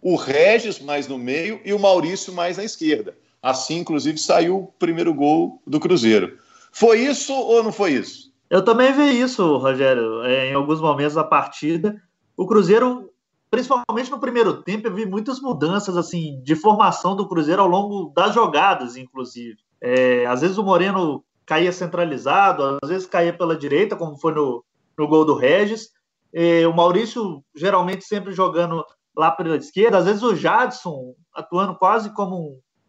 o 0.00 0.16
Regis 0.16 0.80
mais 0.80 1.06
no 1.06 1.18
meio 1.18 1.60
e 1.64 1.72
o 1.72 1.78
Maurício 1.78 2.32
mais 2.32 2.56
na 2.56 2.64
esquerda. 2.64 3.16
Assim, 3.42 3.78
inclusive, 3.78 4.18
saiu 4.18 4.58
o 4.58 4.66
primeiro 4.78 5.12
gol 5.12 5.60
do 5.66 5.80
Cruzeiro. 5.80 6.38
Foi 6.72 7.00
isso 7.00 7.32
ou 7.32 7.62
não 7.62 7.72
foi 7.72 7.92
isso? 7.92 8.32
Eu 8.48 8.64
também 8.64 8.92
vi 8.92 9.20
isso, 9.20 9.56
Rogério, 9.56 10.22
é, 10.22 10.50
em 10.50 10.54
alguns 10.54 10.80
momentos 10.80 11.14
da 11.14 11.24
partida. 11.24 12.00
O 12.36 12.46
Cruzeiro, 12.46 13.10
principalmente 13.50 14.10
no 14.10 14.20
primeiro 14.20 14.62
tempo, 14.62 14.86
eu 14.86 14.94
vi 14.94 15.06
muitas 15.06 15.40
mudanças 15.40 15.96
assim 15.96 16.40
de 16.42 16.54
formação 16.54 17.16
do 17.16 17.26
Cruzeiro 17.26 17.62
ao 17.62 17.68
longo 17.68 18.12
das 18.14 18.34
jogadas, 18.34 18.96
inclusive. 18.96 19.56
É, 19.80 20.26
às 20.26 20.40
vezes 20.40 20.58
o 20.58 20.62
Moreno 20.62 21.24
caía 21.44 21.72
centralizado, 21.72 22.78
às 22.82 22.88
vezes 22.88 23.06
caía 23.06 23.32
pela 23.32 23.56
direita, 23.56 23.96
como 23.96 24.16
foi 24.16 24.34
no, 24.34 24.64
no 24.96 25.08
gol 25.08 25.24
do 25.24 25.34
Regis. 25.34 25.90
E 26.32 26.64
o 26.66 26.74
Maurício 26.74 27.42
geralmente 27.54 28.04
sempre 28.04 28.32
jogando 28.32 28.84
lá 29.16 29.30
pela 29.30 29.56
esquerda, 29.56 29.98
às 29.98 30.06
vezes 30.06 30.22
o 30.22 30.34
Jadson 30.34 31.14
atuando 31.34 31.76
quase 31.76 32.12
como 32.14 32.36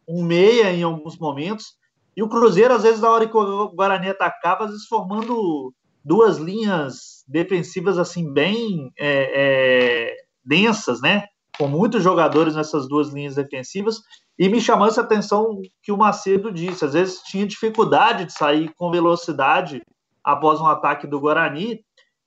um, 0.07 0.19
um 0.19 0.23
meia 0.23 0.71
em 0.71 0.83
alguns 0.83 1.17
momentos. 1.17 1.73
E 2.15 2.21
o 2.21 2.29
Cruzeiro, 2.29 2.73
às 2.73 2.83
vezes, 2.83 3.01
na 3.01 3.09
hora 3.09 3.27
que 3.27 3.35
o 3.35 3.69
Guarani 3.69 4.09
atacava, 4.09 4.65
às 4.65 4.71
vezes 4.71 4.87
formando 4.87 5.73
duas 6.03 6.37
linhas 6.37 7.23
defensivas 7.27 7.97
assim 7.97 8.31
bem 8.31 8.91
é, 8.99 10.09
é, 10.09 10.15
densas, 10.45 11.01
né? 11.01 11.25
Com 11.57 11.67
muitos 11.67 12.03
jogadores 12.03 12.55
nessas 12.55 12.87
duas 12.87 13.09
linhas 13.09 13.35
defensivas. 13.35 14.01
E 14.37 14.49
me 14.49 14.59
chamou 14.59 14.87
essa 14.87 15.01
atenção 15.01 15.61
que 15.81 15.91
o 15.91 15.97
Macedo 15.97 16.51
disse, 16.51 16.83
às 16.85 16.93
vezes 16.93 17.21
tinha 17.21 17.45
dificuldade 17.45 18.25
de 18.25 18.33
sair 18.33 18.73
com 18.75 18.91
velocidade 18.91 19.81
após 20.23 20.59
um 20.59 20.65
ataque 20.65 21.07
do 21.07 21.19
Guarani. 21.19 21.79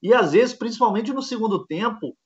E 0.02 0.12
às 0.12 0.32
vezes, 0.32 0.54
principalmente 0.54 1.12
no 1.12 1.22
segundo 1.22 1.64
tempo, 1.66 2.16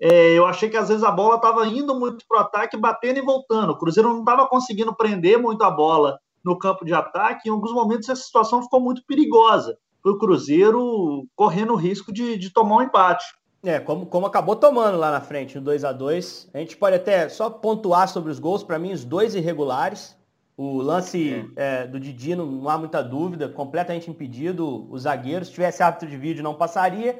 é, 0.00 0.32
eu 0.32 0.46
achei 0.46 0.70
que 0.70 0.76
às 0.76 0.88
vezes 0.88 1.04
a 1.04 1.10
bola 1.10 1.36
estava 1.36 1.66
indo 1.66 1.94
muito 1.98 2.24
para 2.26 2.38
o 2.38 2.40
ataque, 2.40 2.76
batendo 2.76 3.18
e 3.18 3.22
voltando. 3.22 3.70
O 3.70 3.78
Cruzeiro 3.78 4.08
não 4.08 4.20
estava 4.20 4.46
conseguindo 4.46 4.94
prender 4.94 5.38
muito 5.38 5.62
a 5.62 5.70
bola 5.70 6.18
no 6.44 6.58
campo 6.58 6.84
de 6.84 6.94
ataque. 6.94 7.48
Em 7.48 7.52
alguns 7.52 7.72
momentos 7.72 8.08
essa 8.08 8.22
situação 8.22 8.62
ficou 8.62 8.80
muito 8.80 9.04
perigosa 9.06 9.76
para 10.02 10.12
o 10.12 10.18
Cruzeiro 10.18 11.26
correndo 11.36 11.74
o 11.74 11.76
risco 11.76 12.12
de, 12.12 12.38
de 12.38 12.50
tomar 12.50 12.76
um 12.76 12.82
empate. 12.82 13.24
É, 13.62 13.78
como, 13.78 14.06
como 14.06 14.26
acabou 14.26 14.56
tomando 14.56 14.96
lá 14.96 15.10
na 15.10 15.20
frente, 15.20 15.56
no 15.56 15.64
2 15.64 15.84
a 15.84 15.92
2 15.92 16.48
A 16.54 16.58
gente 16.58 16.78
pode 16.78 16.96
até 16.96 17.28
só 17.28 17.50
pontuar 17.50 18.08
sobre 18.08 18.32
os 18.32 18.38
gols, 18.38 18.62
para 18.62 18.78
mim, 18.78 18.92
os 18.92 19.04
dois 19.04 19.34
irregulares. 19.34 20.16
O 20.62 20.82
lance 20.82 21.48
é. 21.56 21.84
É, 21.84 21.86
do 21.86 21.98
Didi, 21.98 22.36
não, 22.36 22.44
não, 22.44 22.68
há 22.68 22.76
muita 22.76 23.02
dúvida, 23.02 23.48
completamente 23.48 24.10
impedido. 24.10 24.86
O 24.90 24.98
zagueiro, 24.98 25.42
se 25.42 25.52
tivesse 25.52 25.82
árbitro 25.82 26.06
de 26.06 26.18
vídeo, 26.18 26.44
não 26.44 26.52
passaria. 26.52 27.18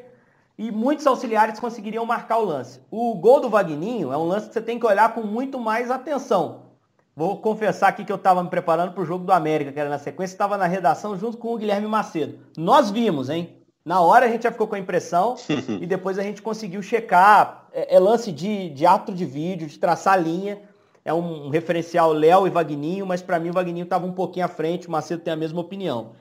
E 0.58 0.70
muitos 0.70 1.06
auxiliares 1.06 1.58
conseguiriam 1.58 2.04
marcar 2.04 2.36
o 2.36 2.44
lance. 2.44 2.82
O 2.90 3.14
gol 3.14 3.40
do 3.40 3.48
Vagninho 3.48 4.12
é 4.12 4.18
um 4.18 4.24
lance 4.24 4.48
que 4.48 4.52
você 4.52 4.60
tem 4.60 4.78
que 4.78 4.84
olhar 4.84 5.14
com 5.14 5.22
muito 5.22 5.58
mais 5.58 5.90
atenção. 5.90 6.64
Vou 7.16 7.38
confessar 7.38 7.88
aqui 7.88 8.04
que 8.04 8.12
eu 8.12 8.16
estava 8.16 8.42
me 8.42 8.50
preparando 8.50 8.92
para 8.92 9.02
o 9.02 9.06
jogo 9.06 9.24
do 9.24 9.32
América, 9.32 9.72
que 9.72 9.80
era 9.80 9.88
na 9.88 9.98
sequência, 9.98 10.34
estava 10.34 10.58
na 10.58 10.66
redação 10.66 11.16
junto 11.16 11.38
com 11.38 11.54
o 11.54 11.56
Guilherme 11.56 11.88
Macedo. 11.88 12.40
Nós 12.58 12.90
vimos, 12.90 13.30
hein? 13.30 13.56
Na 13.82 14.02
hora 14.02 14.26
a 14.26 14.28
gente 14.28 14.42
já 14.42 14.52
ficou 14.52 14.68
com 14.68 14.74
a 14.74 14.78
impressão 14.78 15.34
e 15.80 15.86
depois 15.86 16.18
a 16.18 16.22
gente 16.22 16.42
conseguiu 16.42 16.82
checar. 16.82 17.68
É, 17.72 17.96
é 17.96 17.98
lance 17.98 18.30
de, 18.30 18.68
de 18.68 18.84
ato 18.84 19.14
de 19.14 19.24
vídeo, 19.24 19.66
de 19.66 19.78
traçar 19.78 20.22
linha. 20.22 20.60
É 21.04 21.12
um, 21.12 21.48
referencial 21.48 22.12
Léo 22.12 22.46
e 22.46 22.50
Vagninho, 22.50 23.06
mas 23.06 23.22
para 23.22 23.38
mim 23.38 23.50
o 23.50 23.52
Vagninho 23.52 23.84
estava 23.84 24.06
um 24.06 24.12
pouquinho 24.12 24.44
à 24.44 24.48
frente, 24.48 24.86
o 24.86 24.90
Macedo 24.90 25.22
tem 25.22 25.32
a 25.32 25.36
mesma 25.36 25.60
opinião. 25.60 26.12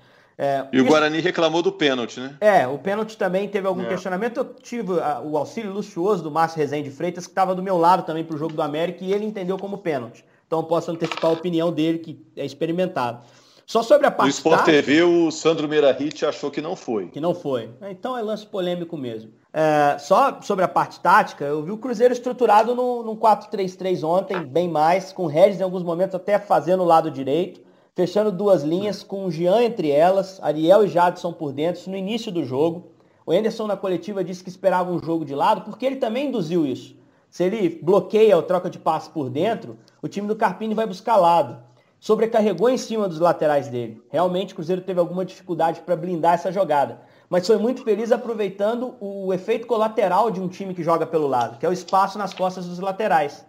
É, 0.42 0.66
e 0.72 0.80
o 0.80 0.86
Guarani 0.86 1.20
reclamou 1.20 1.62
do 1.62 1.70
pênalti, 1.70 2.18
né? 2.18 2.38
É, 2.40 2.66
o 2.66 2.78
pênalti 2.78 3.18
também 3.18 3.46
teve 3.50 3.68
algum 3.68 3.84
é. 3.84 3.90
questionamento. 3.90 4.38
Eu 4.38 4.46
tive 4.46 4.98
a, 5.02 5.20
o 5.20 5.38
auxílio 5.38 5.74
luxuoso 5.74 6.24
do 6.24 6.32
Márcio 6.32 6.58
Rezende 6.58 6.90
Freitas, 6.90 7.26
que 7.26 7.32
estava 7.32 7.54
do 7.54 7.62
meu 7.62 7.78
lado 7.78 8.04
também 8.04 8.24
para 8.24 8.38
o 8.38 8.40
jogo 8.40 8.54
do 8.54 8.62
América, 8.62 9.04
e 9.04 9.12
ele 9.12 9.26
entendeu 9.26 9.58
como 9.58 9.80
pênalti. 9.80 10.24
Então 10.48 10.64
posso 10.64 10.90
antecipar 10.92 11.30
a 11.30 11.34
opinião 11.34 11.74
dele, 11.74 12.00
que 12.00 12.26
é 12.38 12.46
experimentado. 12.46 13.22
Só 13.70 13.84
sobre 13.84 14.08
a 14.08 14.10
parte. 14.10 14.30
No 14.30 14.32
Sport 14.32 14.66
tática, 14.66 14.72
TV, 14.72 15.04
o 15.04 15.30
Sandro 15.30 15.68
Merahit 15.70 16.26
achou 16.26 16.50
que 16.50 16.60
não 16.60 16.76
foi. 16.76 17.10
Que 17.10 17.22
não 17.22 17.36
foi. 17.36 17.70
Então 17.92 18.18
é 18.18 18.22
lance 18.24 18.44
polêmico 18.44 18.98
mesmo. 18.98 19.30
É, 19.54 19.96
só 20.00 20.42
sobre 20.42 20.66
a 20.66 20.68
parte 20.68 21.00
tática, 21.00 21.46
eu 21.46 21.62
vi 21.62 21.70
o 21.70 21.78
Cruzeiro 21.78 22.12
estruturado 22.12 22.74
no 22.74 23.16
4-3-3 23.16 24.04
ontem, 24.04 24.44
bem 24.44 24.68
mais, 24.68 25.14
com 25.14 25.26
o 25.26 25.28
Regis 25.28 25.60
em 25.60 25.64
alguns 25.64 25.84
momentos 25.84 26.16
até 26.16 26.40
fazendo 26.40 26.82
o 26.82 26.86
lado 26.86 27.12
direito, 27.12 27.62
fechando 27.94 28.32
duas 28.32 28.64
linhas, 28.64 29.04
com 29.04 29.26
o 29.26 29.32
Jean 29.32 29.62
entre 29.62 29.92
elas, 29.92 30.40
Ariel 30.42 30.86
e 30.86 30.88
Jadson 30.88 31.32
por 31.32 31.54
dentro, 31.54 31.92
no 31.92 31.96
início 31.96 32.32
do 32.32 32.44
jogo. 32.44 32.92
O 33.24 33.32
Anderson 33.32 33.68
na 33.68 33.78
coletiva 33.78 34.24
disse 34.24 34.44
que 34.44 34.50
esperava 34.50 34.92
um 34.92 34.98
jogo 34.98 35.24
de 35.24 35.36
lado, 35.36 35.62
porque 35.62 35.86
ele 35.86 35.98
também 35.98 36.30
induziu 36.30 36.66
isso. 36.66 36.96
Se 37.30 37.44
ele 37.44 37.80
bloqueia 37.84 38.36
a 38.36 38.42
troca 38.42 38.68
de 38.68 38.80
passe 38.80 39.12
por 39.12 39.30
dentro, 39.30 39.78
o 40.02 40.08
time 40.08 40.28
do 40.28 40.36
Carpini 40.36 40.74
vai 40.74 40.88
buscar 40.88 41.18
lado. 41.18 41.70
Sobrecarregou 42.00 42.70
em 42.70 42.78
cima 42.78 43.10
dos 43.10 43.20
laterais 43.20 43.68
dele. 43.68 44.02
Realmente 44.10 44.54
o 44.54 44.56
Cruzeiro 44.56 44.82
teve 44.82 45.00
alguma 45.00 45.26
dificuldade 45.26 45.82
para 45.82 45.98
blindar 45.98 46.36
essa 46.36 46.52
jogada. 46.52 47.02
Mas 47.30 47.46
foi 47.46 47.58
muito 47.58 47.84
feliz 47.84 48.12
aproveitando 48.12 48.96
o 49.02 49.34
efeito 49.34 49.68
colateral 49.68 50.32
de 50.32 50.40
um 50.40 50.48
time 50.48 50.74
que 50.74 50.82
joga 50.82 51.06
pelo 51.06 51.28
lado, 51.28 51.60
que 51.60 51.66
é 51.66 51.70
o 51.70 51.74
espaço 51.74 52.18
nas 52.18 52.34
costas 52.34 52.66
dos 52.66 52.80
laterais. 52.80 53.46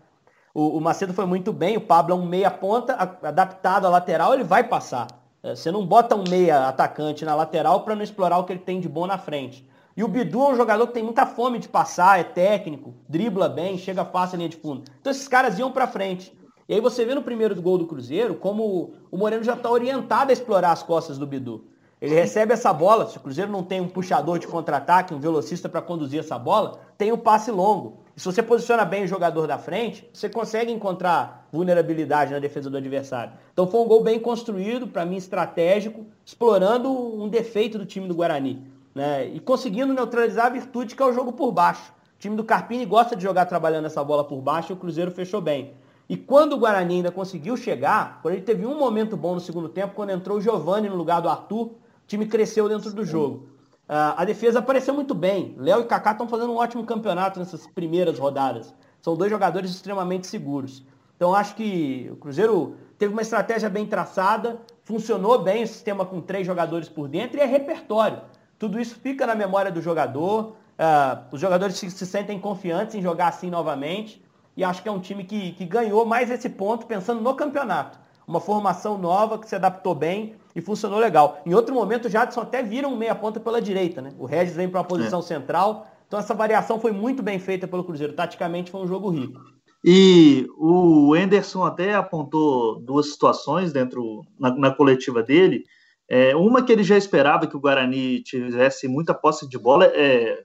O, 0.52 0.76
o 0.76 0.80
Macedo 0.80 1.14
foi 1.14 1.26
muito 1.26 1.52
bem, 1.52 1.76
o 1.76 1.80
Pablo 1.80 2.12
é 2.12 2.18
um 2.18 2.26
meia 2.26 2.50
ponta, 2.50 2.94
adaptado 3.22 3.86
à 3.86 3.88
lateral, 3.88 4.34
ele 4.34 4.42
vai 4.42 4.64
passar. 4.64 5.06
É, 5.42 5.54
você 5.54 5.70
não 5.70 5.86
bota 5.86 6.16
um 6.16 6.24
meia 6.28 6.68
atacante 6.68 7.24
na 7.24 7.34
lateral 7.34 7.82
para 7.82 7.94
não 7.94 8.02
explorar 8.02 8.38
o 8.38 8.44
que 8.44 8.52
ele 8.52 8.60
tem 8.60 8.80
de 8.80 8.88
bom 8.88 9.06
na 9.06 9.16
frente. 9.16 9.66
E 9.96 10.02
o 10.02 10.08
Bidu 10.08 10.42
é 10.42 10.48
um 10.48 10.56
jogador 10.56 10.86
que 10.88 10.94
tem 10.94 11.02
muita 11.02 11.24
fome 11.24 11.58
de 11.58 11.68
passar, 11.68 12.18
é 12.18 12.24
técnico, 12.24 12.94
dribla 13.08 13.48
bem, 13.48 13.78
chega 13.78 14.04
fácil 14.04 14.34
a 14.34 14.38
linha 14.38 14.48
de 14.48 14.56
fundo. 14.56 14.82
Então 15.00 15.10
esses 15.10 15.28
caras 15.28 15.58
iam 15.58 15.70
para 15.70 15.86
frente. 15.86 16.36
E 16.70 16.74
aí 16.74 16.80
você 16.80 17.04
vê 17.04 17.16
no 17.16 17.22
primeiro 17.22 17.60
gol 17.60 17.76
do 17.76 17.84
Cruzeiro 17.84 18.36
como 18.36 18.92
o 19.10 19.18
Moreno 19.18 19.42
já 19.42 19.54
está 19.54 19.68
orientado 19.68 20.30
a 20.30 20.32
explorar 20.32 20.70
as 20.70 20.84
costas 20.84 21.18
do 21.18 21.26
Bidu. 21.26 21.64
Ele 22.00 22.14
recebe 22.14 22.52
essa 22.52 22.72
bola, 22.72 23.08
se 23.08 23.16
o 23.16 23.20
Cruzeiro 23.20 23.50
não 23.50 23.64
tem 23.64 23.80
um 23.80 23.88
puxador 23.88 24.38
de 24.38 24.46
contra-ataque, 24.46 25.12
um 25.12 25.18
velocista 25.18 25.68
para 25.68 25.82
conduzir 25.82 26.20
essa 26.20 26.38
bola, 26.38 26.78
tem 26.96 27.10
o 27.10 27.16
um 27.16 27.18
passe 27.18 27.50
longo. 27.50 27.98
E 28.16 28.20
se 28.20 28.24
você 28.24 28.40
posiciona 28.40 28.84
bem 28.84 29.02
o 29.02 29.08
jogador 29.08 29.48
da 29.48 29.58
frente, 29.58 30.08
você 30.12 30.28
consegue 30.28 30.70
encontrar 30.70 31.48
vulnerabilidade 31.50 32.32
na 32.32 32.38
defesa 32.38 32.70
do 32.70 32.76
adversário. 32.76 33.32
Então 33.52 33.66
foi 33.66 33.80
um 33.80 33.88
gol 33.88 34.04
bem 34.04 34.20
construído, 34.20 34.86
para 34.86 35.04
mim 35.04 35.16
estratégico, 35.16 36.06
explorando 36.24 36.88
um 36.88 37.28
defeito 37.28 37.78
do 37.78 37.84
time 37.84 38.06
do 38.06 38.14
Guarani 38.14 38.64
né? 38.94 39.26
E 39.26 39.40
conseguindo 39.40 39.92
neutralizar 39.92 40.46
a 40.46 40.50
virtude 40.50 40.94
que 40.94 41.02
é 41.02 41.06
o 41.06 41.12
jogo 41.12 41.32
por 41.32 41.50
baixo. 41.52 41.92
O 42.16 42.18
time 42.20 42.36
do 42.36 42.44
Carpini 42.44 42.84
gosta 42.84 43.16
de 43.16 43.22
jogar 43.22 43.46
trabalhando 43.46 43.86
essa 43.86 44.04
bola 44.04 44.24
por 44.24 44.40
baixo 44.40 44.72
e 44.72 44.74
o 44.74 44.76
Cruzeiro 44.76 45.10
fechou 45.10 45.40
bem. 45.40 45.74
E 46.10 46.16
quando 46.16 46.54
o 46.54 46.58
Guarani 46.58 46.96
ainda 46.96 47.12
conseguiu 47.12 47.56
chegar, 47.56 48.18
quando 48.20 48.34
ele 48.34 48.42
teve 48.42 48.66
um 48.66 48.76
momento 48.76 49.16
bom 49.16 49.34
no 49.34 49.40
segundo 49.40 49.68
tempo, 49.68 49.94
quando 49.94 50.10
entrou 50.10 50.38
o 50.38 50.40
Giovani 50.40 50.88
no 50.88 50.96
lugar 50.96 51.22
do 51.22 51.28
Arthur, 51.28 51.66
o 51.66 51.76
time 52.04 52.26
cresceu 52.26 52.68
dentro 52.68 52.92
do 52.92 53.04
jogo. 53.04 53.46
Uh, 53.88 54.16
a 54.16 54.24
defesa 54.24 54.58
apareceu 54.58 54.92
muito 54.92 55.14
bem. 55.14 55.54
Léo 55.56 55.82
e 55.82 55.84
Kaká 55.84 56.10
estão 56.10 56.26
fazendo 56.26 56.50
um 56.50 56.56
ótimo 56.56 56.84
campeonato 56.84 57.38
nessas 57.38 57.64
primeiras 57.64 58.18
rodadas. 58.18 58.74
São 59.00 59.14
dois 59.14 59.30
jogadores 59.30 59.70
extremamente 59.70 60.26
seguros. 60.26 60.84
Então 61.14 61.32
acho 61.32 61.54
que 61.54 62.08
o 62.10 62.16
Cruzeiro 62.16 62.74
teve 62.98 63.12
uma 63.12 63.22
estratégia 63.22 63.70
bem 63.70 63.86
traçada, 63.86 64.60
funcionou 64.82 65.38
bem 65.38 65.62
o 65.62 65.68
sistema 65.68 66.04
com 66.04 66.20
três 66.20 66.44
jogadores 66.44 66.88
por 66.88 67.06
dentro 67.06 67.38
e 67.38 67.40
é 67.40 67.46
repertório. 67.46 68.20
Tudo 68.58 68.80
isso 68.80 68.96
fica 68.96 69.28
na 69.28 69.36
memória 69.36 69.70
do 69.70 69.80
jogador. 69.80 70.56
Uh, 70.76 71.24
os 71.30 71.40
jogadores 71.40 71.76
se, 71.76 71.88
se, 71.88 72.04
sentem 72.04 72.40
confiantes 72.40 72.96
em 72.96 73.00
jogar 73.00 73.28
assim 73.28 73.48
novamente. 73.48 74.20
E 74.60 74.64
acho 74.64 74.82
que 74.82 74.88
é 74.90 74.92
um 74.92 75.00
time 75.00 75.24
que, 75.24 75.52
que 75.52 75.64
ganhou 75.64 76.04
mais 76.04 76.30
esse 76.30 76.46
ponto 76.46 76.84
pensando 76.84 77.22
no 77.22 77.34
campeonato. 77.34 77.98
Uma 78.28 78.40
formação 78.40 78.98
nova 78.98 79.38
que 79.38 79.48
se 79.48 79.54
adaptou 79.54 79.94
bem 79.94 80.34
e 80.54 80.60
funcionou 80.60 80.98
legal. 80.98 81.40
Em 81.46 81.54
outro 81.54 81.74
momento, 81.74 82.04
o 82.04 82.10
Jadson 82.10 82.42
até 82.42 82.62
vira 82.62 82.86
um 82.86 82.94
meia-ponta 82.94 83.40
pela 83.40 83.62
direita, 83.62 84.02
né? 84.02 84.12
O 84.18 84.26
Regis 84.26 84.54
vem 84.54 84.68
para 84.68 84.80
uma 84.80 84.86
posição 84.86 85.20
é. 85.20 85.22
central. 85.22 85.86
Então 86.06 86.20
essa 86.20 86.34
variação 86.34 86.78
foi 86.78 86.92
muito 86.92 87.22
bem 87.22 87.38
feita 87.38 87.66
pelo 87.66 87.82
Cruzeiro. 87.82 88.12
Taticamente 88.12 88.70
foi 88.70 88.82
um 88.82 88.86
jogo 88.86 89.08
rico. 89.08 89.40
E 89.82 90.46
o 90.58 91.16
Enderson 91.16 91.64
até 91.64 91.94
apontou 91.94 92.82
duas 92.82 93.12
situações 93.12 93.72
dentro 93.72 94.26
na, 94.38 94.54
na 94.54 94.70
coletiva 94.70 95.22
dele 95.22 95.64
é, 96.10 96.34
uma 96.34 96.64
que 96.64 96.72
ele 96.72 96.82
já 96.82 96.98
esperava 96.98 97.46
que 97.46 97.56
o 97.56 97.60
Guarani 97.60 98.20
tivesse 98.24 98.88
muita 98.88 99.14
posse 99.14 99.48
de 99.48 99.56
bola, 99.56 99.86
é, 99.86 100.42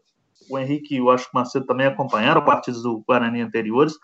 o 0.50 0.58
Henrique 0.58 0.96
e 0.96 0.98
eu 0.98 1.10
acho 1.10 1.26
que 1.26 1.36
o 1.36 1.40
Macedo 1.40 1.66
também 1.66 1.88
acompanharam 1.88 2.44
partidos 2.44 2.84
do 2.84 3.04
Guarani 3.08 3.42
anteriores. 3.42 3.96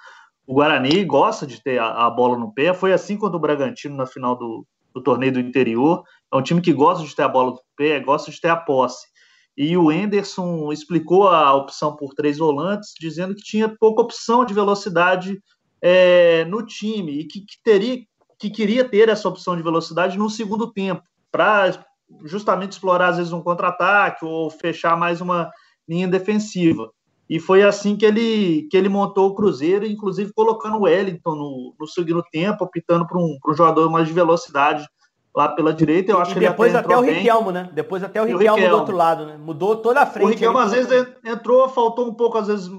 O 0.45 0.55
Guarani 0.55 1.03
gosta 1.05 1.45
de 1.45 1.61
ter 1.61 1.79
a, 1.79 2.05
a, 2.05 2.09
bola 2.09 2.37
no 2.37 2.53
pé, 2.53 2.73
foi 2.73 2.93
assim 2.93 3.17
quando 3.17 3.35
o 3.35 3.39
Bragantino 3.39 3.95
na 3.95 4.05
final 4.05 4.35
do, 4.35 4.65
do 4.93 5.01
torneio 5.01 5.31
do 5.31 5.39
interior. 5.39 6.03
É 6.31 6.35
um 6.35 6.41
time 6.41 6.61
que 6.61 6.73
gosta 6.73 7.05
de 7.05 7.15
ter 7.15 7.23
a 7.23 7.27
bola 7.27 7.51
no 7.51 7.61
pé, 7.75 7.99
gosta 7.99 8.31
de 8.31 8.39
ter 8.39 8.49
a 8.49 8.55
posse. 8.55 9.07
E 9.55 9.77
o 9.77 9.91
Enderson 9.91 10.71
explicou 10.71 11.27
a 11.27 11.53
opção 11.53 11.95
por 11.95 12.13
três 12.13 12.37
volantes, 12.37 12.93
dizendo 12.99 13.35
que 13.35 13.43
tinha 13.43 13.69
pouca 13.79 14.01
opção 14.01 14.45
de 14.45 14.53
velocidade 14.53 15.39
é, 15.81 16.45
no 16.45 16.65
time 16.65 17.19
e 17.19 17.27
que, 17.27 17.41
que, 17.41 17.61
teria, 17.63 17.99
que 18.39 18.49
queria 18.49 18.83
ter 18.87 19.09
essa 19.09 19.27
opção 19.27 19.55
de 19.55 19.63
velocidade 19.63 20.17
no 20.17 20.29
segundo 20.29 20.71
tempo 20.71 21.03
para 21.31 21.85
justamente 22.25 22.73
explorar, 22.73 23.09
às 23.09 23.17
vezes, 23.17 23.33
um 23.33 23.41
contra-ataque 23.41 24.25
ou 24.25 24.49
fechar 24.49 24.97
mais 24.97 25.21
uma 25.21 25.51
linha 25.87 26.07
defensiva. 26.07 26.91
E 27.29 27.39
foi 27.39 27.63
assim 27.63 27.95
que 27.95 28.05
ele, 28.05 28.67
que 28.69 28.75
ele 28.75 28.89
montou 28.89 29.29
o 29.29 29.33
Cruzeiro, 29.35 29.85
inclusive 29.85 30.33
colocando 30.33 30.77
o 30.77 30.81
Wellington 30.81 31.33
no, 31.33 31.75
no 31.79 31.87
segundo 31.87 32.21
tempo, 32.29 32.65
optando 32.65 33.07
por 33.07 33.17
um, 33.17 33.37
por 33.41 33.53
um 33.53 33.55
jogador 33.55 33.89
mais 33.89 34.05
de 34.05 34.13
velocidade 34.13 34.85
lá 35.33 35.47
pela 35.47 35.73
direita. 35.73 36.11
Eu 36.11 36.19
acho 36.19 36.31
e 36.31 36.33
que 36.33 36.39
depois 36.41 36.75
até, 36.75 36.93
até 36.93 36.97
o 36.97 37.01
Riquelmo, 37.01 37.51
né? 37.51 37.69
Depois 37.73 38.03
até 38.03 38.21
o 38.21 38.25
Riquelmo, 38.25 38.55
Riquelmo, 38.55 38.75
do 38.75 38.79
outro 38.81 38.95
lado, 38.97 39.25
né? 39.25 39.37
Mudou 39.37 39.77
toda 39.77 40.01
a 40.01 40.05
frente. 40.05 40.25
O 40.25 40.29
Riquelmo 40.29 40.57
às 40.57 40.71
vezes 40.71 41.07
entrou, 41.23 41.69
faltou 41.69 42.05
um 42.05 42.13
pouco, 42.13 42.37
às 42.37 42.47
vezes, 42.47 42.69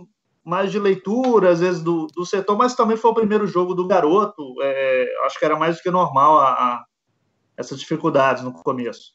mais 0.45 0.71
de 0.71 0.79
leitura, 0.79 1.49
às 1.51 1.61
vezes, 1.61 1.83
do, 1.83 2.07
do 2.15 2.27
setor, 2.27 2.55
mas 2.55 2.75
também 2.75 2.99
foi 2.99 3.11
o 3.11 3.15
primeiro 3.15 3.47
jogo 3.47 3.75
do 3.75 3.87
garoto. 3.87 4.43
É, 4.61 5.07
acho 5.25 5.39
que 5.39 5.45
era 5.47 5.57
mais 5.57 5.77
do 5.77 5.83
que 5.83 5.91
normal 5.91 6.39
a, 6.39 6.51
a 6.51 6.85
essas 7.57 7.81
dificuldades 7.81 8.43
no 8.43 8.53
começo. 8.53 9.13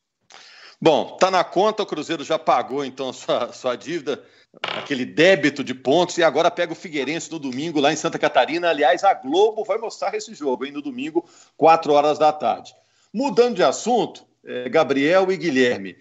Bom, 0.79 1.17
tá 1.17 1.31
na 1.31 1.43
conta, 1.43 1.81
o 1.81 1.85
Cruzeiro 1.85 2.23
já 2.23 2.37
pagou 2.37 2.85
então 2.85 3.11
sua, 3.13 3.51
sua 3.51 3.75
dívida, 3.75 4.23
aquele 4.61 5.05
débito 5.05 5.63
de 5.63 5.73
pontos, 5.73 6.17
e 6.17 6.23
agora 6.23 6.51
pega 6.51 6.71
o 6.71 6.75
Figueirense 6.75 7.31
no 7.31 7.39
domingo 7.39 7.79
lá 7.79 7.91
em 7.91 7.95
Santa 7.95 8.19
Catarina. 8.19 8.69
Aliás, 8.69 9.03
a 9.03 9.13
Globo 9.13 9.63
vai 9.63 9.77
mostrar 9.77 10.13
esse 10.15 10.33
jogo, 10.33 10.65
hein, 10.65 10.71
no 10.71 10.81
domingo, 10.81 11.25
4 11.55 11.91
horas 11.93 12.19
da 12.19 12.31
tarde. 12.31 12.75
Mudando 13.13 13.55
de 13.55 13.63
assunto, 13.63 14.23
é, 14.45 14.69
Gabriel 14.69 15.31
e 15.31 15.37
Guilherme. 15.37 15.95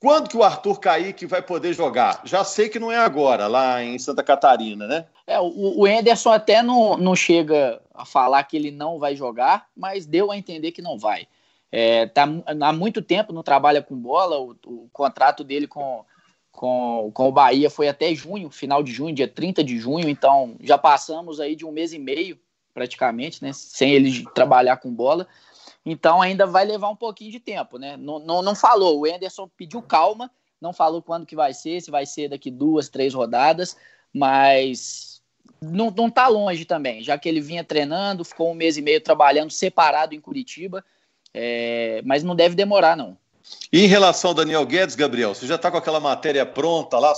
Quando 0.00 0.28
que 0.28 0.36
o 0.36 0.42
Arthur 0.42 0.80
Kaique 0.80 1.26
vai 1.26 1.40
poder 1.40 1.72
jogar? 1.72 2.22
Já 2.24 2.42
sei 2.42 2.68
que 2.68 2.80
não 2.80 2.90
é 2.90 2.96
agora, 2.96 3.46
lá 3.46 3.84
em 3.84 3.96
Santa 4.00 4.20
Catarina, 4.20 4.84
né? 4.86 5.06
É, 5.24 5.38
o, 5.38 5.80
o 5.80 5.86
Anderson 5.86 6.32
até 6.32 6.60
não, 6.60 6.96
não 6.96 7.14
chega 7.14 7.80
a 7.94 8.04
falar 8.04 8.42
que 8.42 8.56
ele 8.56 8.72
não 8.72 8.98
vai 8.98 9.14
jogar, 9.14 9.68
mas 9.76 10.04
deu 10.04 10.32
a 10.32 10.36
entender 10.36 10.72
que 10.72 10.82
não 10.82 10.98
vai. 10.98 11.28
É, 11.74 12.04
tá, 12.06 12.28
há 12.46 12.72
muito 12.72 13.00
tempo 13.00 13.32
não 13.32 13.42
trabalha 13.42 13.82
com 13.82 13.96
bola, 13.96 14.38
o, 14.38 14.54
o 14.66 14.90
contrato 14.92 15.42
dele 15.42 15.66
com, 15.66 16.04
com, 16.50 17.10
com 17.14 17.28
o 17.28 17.32
Bahia 17.32 17.70
foi 17.70 17.88
até 17.88 18.14
junho, 18.14 18.50
final 18.50 18.82
de 18.82 18.92
junho, 18.92 19.14
dia 19.14 19.26
30 19.26 19.64
de 19.64 19.78
junho, 19.78 20.06
então 20.06 20.54
já 20.60 20.76
passamos 20.76 21.40
aí 21.40 21.56
de 21.56 21.64
um 21.64 21.72
mês 21.72 21.94
e 21.94 21.98
meio, 21.98 22.38
praticamente, 22.74 23.42
né, 23.42 23.52
sem 23.54 23.92
ele 23.92 24.22
trabalhar 24.34 24.76
com 24.76 24.94
bola. 24.94 25.26
Então 25.84 26.20
ainda 26.20 26.46
vai 26.46 26.66
levar 26.66 26.90
um 26.90 26.96
pouquinho 26.96 27.32
de 27.32 27.40
tempo, 27.40 27.78
né? 27.78 27.96
Não, 27.96 28.18
não, 28.18 28.42
não 28.42 28.54
falou, 28.54 29.00
o 29.00 29.06
Enderson 29.06 29.50
pediu 29.56 29.82
calma, 29.82 30.30
não 30.60 30.72
falou 30.72 31.02
quando 31.02 31.26
que 31.26 31.34
vai 31.34 31.54
ser, 31.54 31.80
se 31.80 31.90
vai 31.90 32.04
ser 32.04 32.28
daqui 32.28 32.50
duas, 32.50 32.88
três 32.88 33.14
rodadas, 33.14 33.76
mas 34.12 35.22
não, 35.60 35.90
não 35.90 36.10
tá 36.10 36.28
longe 36.28 36.64
também, 36.64 37.02
já 37.02 37.18
que 37.18 37.28
ele 37.28 37.40
vinha 37.40 37.64
treinando, 37.64 38.24
ficou 38.24 38.50
um 38.50 38.54
mês 38.54 38.76
e 38.76 38.82
meio 38.82 39.00
trabalhando 39.00 39.50
separado 39.50 40.14
em 40.14 40.20
Curitiba, 40.20 40.84
é, 41.34 42.02
mas 42.04 42.22
não 42.22 42.34
deve 42.34 42.54
demorar, 42.54 42.96
não. 42.96 43.16
E 43.72 43.84
em 43.84 43.86
relação 43.86 44.30
ao 44.30 44.34
Daniel 44.34 44.64
Guedes, 44.64 44.94
Gabriel, 44.94 45.34
você 45.34 45.46
já 45.46 45.56
está 45.56 45.70
com 45.70 45.76
aquela 45.76 46.00
matéria 46.00 46.46
pronta 46.46 46.98
lá, 46.98 47.12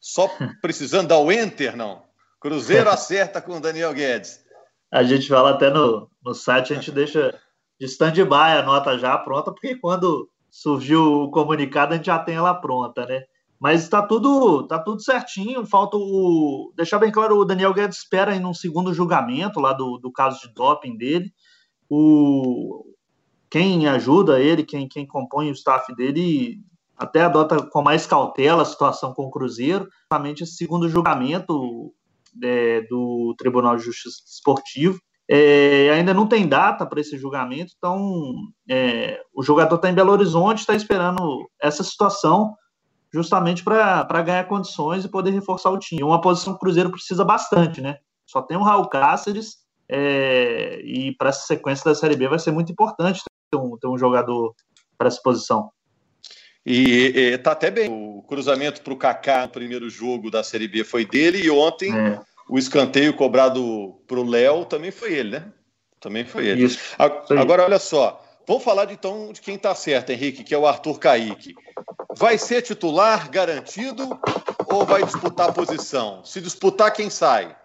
só 0.00 0.28
precisando 0.62 1.08
dar 1.08 1.18
o 1.18 1.30
enter, 1.30 1.76
não? 1.76 2.02
Cruzeiro 2.40 2.88
acerta 2.90 3.40
com 3.40 3.56
o 3.56 3.60
Daniel 3.60 3.92
Guedes. 3.92 4.44
A 4.92 5.02
gente 5.02 5.28
fala 5.28 5.50
até 5.50 5.70
no, 5.70 6.08
no 6.24 6.32
site, 6.34 6.72
a 6.72 6.76
gente 6.76 6.92
deixa 6.92 7.38
de 7.78 7.86
stand-by 7.86 8.58
a 8.58 8.62
nota 8.62 8.98
já 8.98 9.16
pronta, 9.18 9.52
porque 9.52 9.76
quando 9.76 10.30
surgiu 10.50 11.24
o 11.24 11.30
comunicado 11.30 11.92
a 11.92 11.96
gente 11.96 12.06
já 12.06 12.18
tem 12.18 12.36
ela 12.36 12.54
pronta, 12.54 13.04
né? 13.04 13.24
Mas 13.58 13.82
está 13.82 14.02
tudo, 14.02 14.66
tá 14.66 14.78
tudo 14.78 15.02
certinho. 15.02 15.64
Falta 15.66 15.96
o. 15.96 16.72
Deixar 16.76 16.98
bem 16.98 17.10
claro, 17.10 17.38
o 17.38 17.44
Daniel 17.44 17.72
Guedes 17.72 17.98
espera 17.98 18.34
em 18.34 18.44
um 18.44 18.52
segundo 18.52 18.92
julgamento 18.92 19.60
lá 19.60 19.72
do, 19.72 19.98
do 19.98 20.12
caso 20.12 20.40
de 20.40 20.52
doping 20.52 20.96
dele. 20.96 21.32
O, 21.88 22.84
quem 23.50 23.86
ajuda 23.88 24.40
ele, 24.40 24.64
quem, 24.64 24.88
quem 24.88 25.06
compõe 25.06 25.48
o 25.48 25.52
staff 25.52 25.94
dele, 25.94 26.60
até 26.96 27.22
adota 27.22 27.62
com 27.62 27.82
mais 27.82 28.06
cautela 28.06 28.62
a 28.62 28.66
situação 28.66 29.12
com 29.12 29.24
o 29.24 29.30
Cruzeiro. 29.30 29.88
Justamente 30.10 30.46
segundo 30.46 30.88
julgamento 30.88 31.92
é, 32.42 32.82
do 32.82 33.34
Tribunal 33.38 33.76
de 33.76 33.84
Justiça 33.84 34.22
Esportivo. 34.26 34.98
É, 35.28 35.90
ainda 35.90 36.14
não 36.14 36.26
tem 36.26 36.46
data 36.46 36.86
para 36.86 37.00
esse 37.00 37.18
julgamento, 37.18 37.72
então 37.76 38.32
é, 38.70 39.20
o 39.34 39.42
jogador 39.42 39.74
está 39.74 39.90
em 39.90 39.94
Belo 39.94 40.12
Horizonte, 40.12 40.60
está 40.60 40.74
esperando 40.74 41.50
essa 41.60 41.82
situação 41.82 42.54
justamente 43.12 43.64
para 43.64 44.22
ganhar 44.22 44.46
condições 44.46 45.04
e 45.04 45.08
poder 45.08 45.32
reforçar 45.32 45.70
o 45.70 45.78
time. 45.78 46.04
Uma 46.04 46.20
posição 46.20 46.52
que 46.52 46.58
o 46.58 46.60
Cruzeiro 46.60 46.90
precisa 46.90 47.24
bastante, 47.24 47.80
né? 47.80 47.98
Só 48.24 48.40
tem 48.40 48.56
o 48.56 48.62
Raul 48.62 48.88
Cáceres 48.88 49.56
é, 49.88 50.80
e 50.84 51.12
para 51.16 51.30
essa 51.30 51.46
sequência 51.46 51.84
da 51.84 51.94
Série 51.94 52.16
B 52.16 52.28
vai 52.28 52.38
ser 52.38 52.52
muito 52.52 52.70
importante 52.70 53.20
ter 53.58 53.64
um, 53.64 53.76
ter 53.76 53.88
um 53.88 53.98
jogador 53.98 54.54
para 54.96 55.08
essa 55.08 55.20
posição. 55.22 55.70
E, 56.64 57.12
e 57.14 57.38
tá 57.38 57.52
até 57.52 57.70
bem. 57.70 57.88
O 57.90 58.22
cruzamento 58.22 58.82
para 58.82 58.92
o 58.92 58.96
Kaká 58.96 59.42
no 59.42 59.52
primeiro 59.52 59.88
jogo 59.88 60.30
da 60.30 60.42
Série 60.42 60.66
B 60.66 60.82
foi 60.82 61.04
dele 61.04 61.42
e 61.42 61.50
ontem 61.50 61.96
é 61.96 62.20
o 62.48 62.58
escanteio 62.58 63.14
cobrado 63.14 64.00
para 64.06 64.18
o 64.18 64.28
Léo 64.28 64.64
também 64.64 64.90
foi 64.90 65.12
ele, 65.14 65.30
né? 65.30 65.52
Também 66.00 66.24
foi 66.24 66.46
ele. 66.46 66.64
Isso, 66.64 66.78
Agora, 66.98 67.64
olha 67.64 67.78
só. 67.78 68.22
Vamos 68.46 68.62
falar 68.62 68.84
de, 68.84 68.94
então 68.94 69.32
de 69.32 69.40
quem 69.40 69.56
está 69.56 69.74
certo, 69.74 70.10
Henrique, 70.10 70.44
que 70.44 70.54
é 70.54 70.58
o 70.58 70.66
Arthur 70.66 70.98
Caíque. 71.00 71.54
Vai 72.16 72.38
ser 72.38 72.62
titular 72.62 73.28
garantido 73.28 74.18
ou 74.66 74.84
vai 74.84 75.02
disputar 75.02 75.50
a 75.50 75.52
posição? 75.52 76.24
Se 76.24 76.40
disputar, 76.40 76.92
quem 76.92 77.10
sai? 77.10 77.56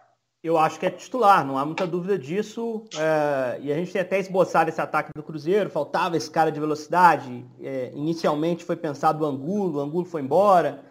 Eu 0.44 0.58
acho 0.58 0.80
que 0.80 0.88
é 0.88 0.90
titular, 0.90 1.46
não 1.46 1.56
há 1.56 1.64
muita 1.64 1.86
dúvida 1.86 2.18
disso. 2.18 2.84
É, 2.98 3.60
e 3.62 3.72
a 3.72 3.76
gente 3.76 3.92
tem 3.92 4.02
até 4.02 4.20
esboçado 4.20 4.72
esse 4.72 4.82
ataque 4.82 5.12
do 5.16 5.22
Cruzeiro, 5.22 5.70
faltava 5.70 6.18
esse 6.18 6.32
cara 6.32 6.52
de 6.52 6.60
velocidade. 6.60 7.46
É, 7.62 7.92
inicialmente 7.94 8.66
foi 8.66 8.76
pensado 8.76 9.24
o 9.24 9.28
Angulo, 9.28 9.78
o 9.78 9.82
Angulo 9.82 10.04
foi 10.04 10.22
embora. 10.22 10.84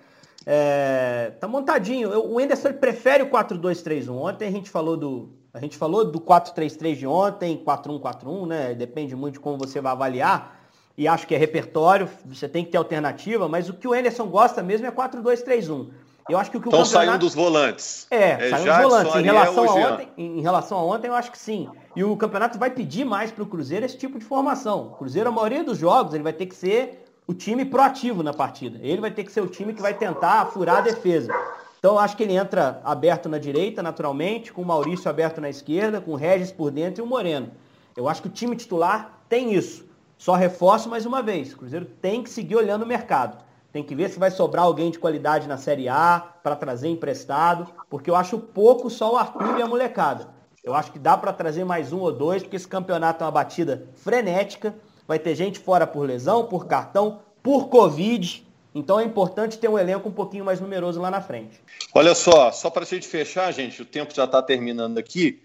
É, 0.47 1.33
tá 1.41 1.49
montadinho. 1.49 2.11
O 2.29 2.41
Enderson 2.41 2.73
prefere 2.75 3.25
o 3.25 3.31
4-2-3-1. 3.31 4.11
Ontem 4.11 4.47
a 4.47 4.53
gente 4.53 4.71
falou 4.71 4.97
do. 4.97 5.31
A 5.53 5.59
gente 5.59 5.77
falou 5.77 6.09
do 6.09 6.21
4-3-3 6.21 6.95
de 6.95 7.07
ontem, 7.09 7.61
4-1-4-1, 7.67 8.47
né? 8.47 8.75
Depende 8.75 9.17
muito 9.17 9.35
de 9.35 9.41
como 9.41 9.59
você 9.59 9.81
vai 9.81 9.91
avaliar. 9.91 10.61
E 10.97 11.09
acho 11.09 11.27
que 11.27 11.35
é 11.35 11.39
repertório, 11.39 12.09
você 12.25 12.49
tem 12.49 12.65
que 12.65 12.71
ter 12.71 12.79
alternativa, 12.79 13.49
mas 13.49 13.69
o 13.69 13.75
que 13.75 13.89
o 13.89 13.95
Enderson 13.95 14.29
gosta 14.29 14.63
mesmo 14.63 14.87
é 14.87 14.93
4-2-3-1. 14.93 15.91
Eu 16.29 16.39
acho 16.39 16.51
que 16.51 16.57
o 16.57 16.61
que 16.61 16.69
então 16.69 16.81
o 16.81 16.85
campeonato... 16.85 17.09
saiu 17.09 17.19
dos 17.19 17.35
volantes. 17.35 18.07
É, 18.11 18.49
é 18.49 18.51
saiu 18.51 18.73
dos 18.73 18.83
volantes. 18.83 19.15
Em 19.17 19.23
relação, 19.23 19.65
a 19.65 19.75
ontem, 19.75 20.09
em 20.17 20.41
relação 20.41 20.79
a 20.79 20.85
ontem, 20.85 21.09
eu 21.09 21.15
acho 21.15 21.31
que 21.31 21.39
sim. 21.39 21.69
E 21.97 22.05
o 22.05 22.17
campeonato 22.17 22.59
vai 22.59 22.71
pedir 22.71 23.05
mais 23.05 23.31
para 23.31 23.43
o 23.43 23.47
Cruzeiro 23.47 23.85
esse 23.85 23.97
tipo 23.97 24.19
de 24.19 24.25
formação. 24.25 24.89
O 24.89 24.97
Cruzeiro, 24.97 25.29
a 25.29 25.33
maioria 25.33 25.65
dos 25.65 25.79
jogos, 25.79 26.15
ele 26.15 26.23
vai 26.23 26.33
ter 26.33 26.47
que 26.47 26.55
ser 26.55 27.05
o 27.27 27.35
time 27.35 27.65
proativo 27.65 28.23
na 28.23 28.33
partida. 28.33 28.79
Ele 28.83 29.01
vai 29.01 29.11
ter 29.11 29.25
que 29.25 29.33
ser 29.33 29.41
o 29.41 29.47
time 29.47 29.73
que 29.73 29.81
vai 29.81 29.95
tentar 29.95 30.47
furar 30.47 30.79
a 30.79 30.81
defesa. 30.81 31.33
Então 31.79 31.93
eu 31.95 31.99
acho 31.99 32.17
que 32.17 32.23
ele 32.23 32.37
entra 32.37 32.81
aberto 32.85 33.29
na 33.29 33.39
direita, 33.39 33.83
naturalmente, 33.83 34.53
com 34.53 34.61
o 34.63 34.67
Maurício 34.67 35.09
aberto 35.09 35.41
na 35.41 35.49
esquerda, 35.49 36.01
com 36.01 36.11
o 36.11 36.17
Regis 36.17 36.53
por 36.53 36.71
dentro 36.71 37.03
e 37.03 37.05
o 37.05 37.07
Moreno. 37.07 37.51
Eu 37.97 38.09
acho 38.09 38.21
que 38.21 38.29
o 38.29 38.31
time 38.31 38.55
titular 38.55 39.19
tem 39.29 39.55
isso. 39.55 39.89
Só 40.19 40.35
reforço 40.35 40.91
mais 40.91 41.07
uma 41.07 41.23
vez. 41.23 41.55
O 41.55 41.57
Cruzeiro 41.57 41.87
tem 41.87 42.23
que 42.23 42.29
seguir 42.29 42.57
olhando 42.57 42.83
o 42.83 42.87
mercado. 42.87 43.43
Tem 43.73 43.83
que 43.83 43.95
ver 43.95 44.11
se 44.11 44.19
vai 44.19 44.31
sobrar 44.31 44.65
alguém 44.65 44.91
de 44.91 44.99
qualidade 44.99 45.47
na 45.47 45.57
Série 45.57 45.89
A 45.89 46.35
para 46.43 46.57
trazer 46.57 46.89
emprestado, 46.89 47.67
porque 47.89 48.11
eu 48.11 48.17
acho 48.17 48.39
pouco 48.39 48.91
só 48.91 49.13
o 49.13 49.17
Arthur 49.17 49.59
e 49.59 49.63
a 49.63 49.67
molecada. 49.67 50.29
Eu 50.63 50.75
acho 50.75 50.93
que 50.93 50.99
dá 50.99 51.17
para 51.17 51.33
trazer 51.33 51.65
mais 51.65 51.93
um 51.93 52.01
ou 52.01 52.13
dois, 52.13 52.43
porque 52.43 52.57
esse 52.57 52.69
campeonato 52.69 53.23
é 53.23 53.27
uma 53.27 53.33
batida 53.33 53.89
frenética 53.95 54.75
vai 55.11 55.19
ter 55.19 55.35
gente 55.35 55.59
fora 55.59 55.89
por 55.89 56.07
lesão, 56.07 56.47
por 56.47 56.69
cartão, 56.69 57.19
por 57.43 57.69
Covid. 57.69 58.47
Então 58.73 59.01
é 59.01 59.03
importante 59.03 59.59
ter 59.59 59.69
um 59.69 59.77
elenco 59.77 60.09
um 60.09 60.13
pouquinho 60.13 60.45
mais 60.45 60.61
numeroso 60.61 61.01
lá 61.01 61.11
na 61.11 61.21
frente. 61.21 61.61
Olha 61.93 62.15
só, 62.15 62.53
só 62.53 62.71
para 62.71 62.85
a 62.85 62.87
gente 62.87 63.09
fechar, 63.09 63.51
gente, 63.51 63.83
o 63.83 63.85
tempo 63.85 64.15
já 64.15 64.23
está 64.23 64.41
terminando 64.41 64.99
aqui, 64.99 65.43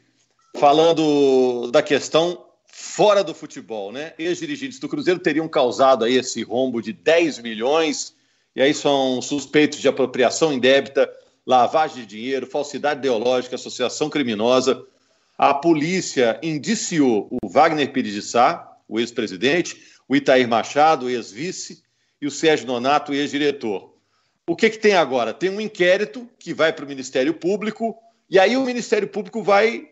falando 0.59 1.71
da 1.71 1.81
questão 1.81 2.45
fora 2.77 3.23
do 3.23 3.33
futebol, 3.33 3.89
né? 3.89 4.13
Ex-dirigentes 4.19 4.79
do 4.79 4.89
Cruzeiro 4.89 5.17
teriam 5.17 5.47
causado 5.47 6.03
aí 6.03 6.17
esse 6.17 6.43
rombo 6.43 6.81
de 6.81 6.91
10 6.91 7.39
milhões, 7.39 8.13
e 8.53 8.61
aí 8.61 8.73
são 8.73 9.21
suspeitos 9.21 9.79
de 9.79 9.87
apropriação 9.87 10.51
indébita, 10.51 11.09
lavagem 11.47 12.01
de 12.01 12.05
dinheiro, 12.05 12.45
falsidade 12.45 12.99
ideológica, 12.99 13.55
associação 13.55 14.09
criminosa. 14.09 14.85
A 15.37 15.53
polícia 15.53 16.37
indiciou 16.43 17.29
o 17.31 17.47
Wagner 17.47 17.93
Pires 17.93 18.13
de 18.13 18.21
Sá, 18.21 18.77
o 18.89 18.99
ex-presidente, 18.99 19.81
o 20.05 20.13
Itair 20.13 20.45
Machado, 20.45 21.09
ex-vice, 21.09 21.81
e 22.21 22.27
o 22.27 22.31
Sérgio 22.31 22.67
Nonato, 22.67 23.13
ex-diretor. 23.13 23.95
O 24.45 24.53
que, 24.53 24.69
que 24.69 24.79
tem 24.79 24.95
agora? 24.95 25.33
Tem 25.33 25.49
um 25.49 25.61
inquérito 25.61 26.29
que 26.37 26.53
vai 26.53 26.73
para 26.73 26.83
o 26.83 26.87
Ministério 26.89 27.33
Público, 27.33 27.97
e 28.29 28.37
aí 28.37 28.57
o 28.57 28.65
Ministério 28.65 29.07
Público 29.07 29.41
vai 29.41 29.91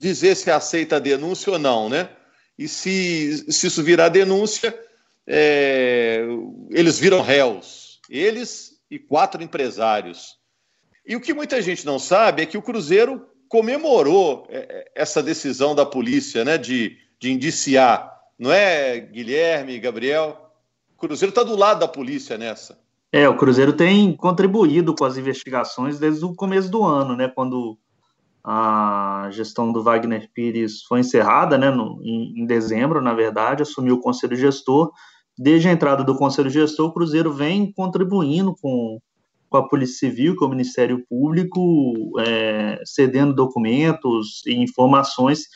dizer 0.00 0.34
se 0.34 0.50
aceita 0.50 0.96
a 0.96 0.98
denúncia 0.98 1.52
ou 1.52 1.60
não, 1.60 1.88
né? 1.88 2.08
E 2.58 2.68
se, 2.68 3.50
se 3.52 3.66
isso 3.66 3.82
virar 3.82 4.08
denúncia, 4.08 4.78
é, 5.26 6.24
eles 6.70 6.98
viram 6.98 7.20
réus, 7.20 8.00
eles 8.08 8.80
e 8.90 8.98
quatro 8.98 9.42
empresários. 9.42 10.36
E 11.06 11.16
o 11.16 11.20
que 11.20 11.34
muita 11.34 11.60
gente 11.60 11.84
não 11.84 11.98
sabe 11.98 12.42
é 12.42 12.46
que 12.46 12.56
o 12.56 12.62
Cruzeiro 12.62 13.26
comemorou 13.48 14.46
é, 14.48 14.58
é, 14.58 14.92
essa 14.94 15.22
decisão 15.22 15.74
da 15.74 15.84
polícia, 15.84 16.44
né, 16.44 16.56
de, 16.56 16.96
de 17.18 17.32
indiciar 17.32 18.14
não 18.38 18.52
é, 18.52 18.98
Guilherme, 18.98 19.78
Gabriel? 19.78 20.50
O 20.96 20.98
Cruzeiro 20.98 21.30
está 21.30 21.42
do 21.42 21.56
lado 21.56 21.80
da 21.80 21.88
polícia 21.88 22.36
nessa. 22.36 22.78
É, 23.12 23.28
o 23.28 23.36
Cruzeiro 23.36 23.72
tem 23.72 24.14
contribuído 24.16 24.94
com 24.94 25.04
as 25.04 25.16
investigações 25.16 25.98
desde 25.98 26.24
o 26.24 26.34
começo 26.34 26.68
do 26.68 26.82
ano, 26.82 27.16
né? 27.16 27.28
Quando 27.28 27.78
a 28.44 29.28
gestão 29.30 29.72
do 29.72 29.82
Wagner 29.82 30.30
Pires 30.34 30.82
foi 30.82 31.00
encerrada, 31.00 31.56
né? 31.56 31.70
No, 31.70 31.98
em, 32.02 32.42
em 32.42 32.46
dezembro, 32.46 33.00
na 33.00 33.14
verdade, 33.14 33.62
assumiu 33.62 33.94
o 33.94 34.00
conselho 34.00 34.36
gestor. 34.36 34.92
Desde 35.36 35.68
a 35.68 35.72
entrada 35.72 36.04
do 36.04 36.14
conselho 36.14 36.50
gestor, 36.50 36.88
o 36.88 36.92
Cruzeiro 36.92 37.32
vem 37.32 37.72
contribuindo 37.72 38.54
com, 38.60 39.00
com 39.48 39.56
a 39.56 39.66
Polícia 39.66 40.08
Civil, 40.08 40.36
com 40.36 40.44
o 40.44 40.50
Ministério 40.50 41.02
Público, 41.08 42.12
é, 42.20 42.82
cedendo 42.84 43.34
documentos 43.34 44.44
e 44.46 44.54
informações 44.54 45.46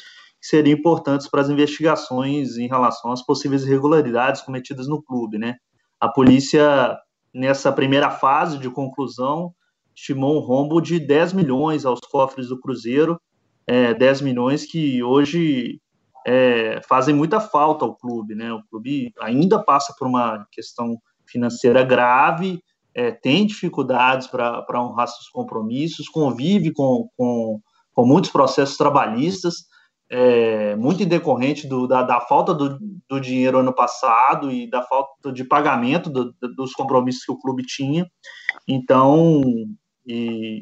que 0.41 0.47
seriam 0.47 0.79
importantes 0.79 1.29
para 1.29 1.43
as 1.43 1.51
investigações 1.51 2.57
em 2.57 2.69
relação 2.69 3.13
às 3.13 3.23
possíveis 3.23 3.65
irregularidades 3.65 4.41
cometidas 4.41 4.89
no 4.89 5.03
clube, 5.03 5.37
né? 5.37 5.57
A 6.01 6.09
polícia, 6.09 6.97
nessa 7.35 7.71
primeira 7.71 8.09
fase 8.09 8.57
de 8.57 8.71
conclusão, 8.71 9.53
estimou 9.99 10.37
um 10.37 10.41
rombo 10.41 10.81
de 10.81 11.01
10 11.01 11.33
milhões 11.33 11.85
aos 11.85 12.01
cofres 12.01 12.49
do 12.49 12.61
Cruzeiro, 12.61 13.21
é, 13.67 13.93
10 13.93 14.23
milhões 14.23 14.65
que 14.65 15.03
hoje 15.03 15.81
é, 16.25 16.81
fazem 16.89 17.15
muita 17.15 17.41
falta 17.41 17.85
ao 17.85 17.97
clube. 17.97 18.35
Né? 18.35 18.53
O 18.53 18.63
clube 18.71 19.13
ainda 19.21 19.63
passa 19.63 19.93
por 19.99 20.07
uma 20.07 20.47
questão 20.53 20.97
financeira 21.27 21.83
grave, 21.83 22.63
é, 22.95 23.11
tem 23.11 23.45
dificuldades 23.45 24.29
para 24.29 24.83
honrar 24.83 25.09
seus 25.09 25.29
compromissos, 25.29 26.09
convive 26.09 26.73
com, 26.73 27.09
com, 27.17 27.61
com 27.93 28.07
muitos 28.07 28.31
processos 28.31 28.77
trabalhistas, 28.77 29.67
é, 30.11 30.75
muito 30.77 31.03
em 31.03 31.07
decorrente 31.07 31.67
do, 31.67 31.87
da, 31.87 32.03
da, 32.03 32.21
falta 32.21 32.55
do, 32.55 32.79
do, 33.07 33.21
dinheiro 33.21 33.59
ano 33.59 33.75
passado 33.75 34.51
e 34.51 34.69
da 34.69 34.83
falta 34.83 35.31
de 35.31 35.45
pagamento 35.45 36.09
do, 36.09 36.35
dos 36.57 36.73
compromissos 36.73 37.25
que 37.25 37.33
o 37.33 37.39
clube 37.39 37.63
tinha. 37.63 38.07
Então, 38.67 39.43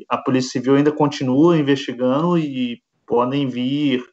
a 0.08 0.18
Polícia 0.18 0.50
Civil 0.52 0.76
ainda 0.76 0.92
continua 0.92 1.56
investigando 1.56 2.38
e 2.38 2.82
podem 3.06 3.48
vir 3.48 4.04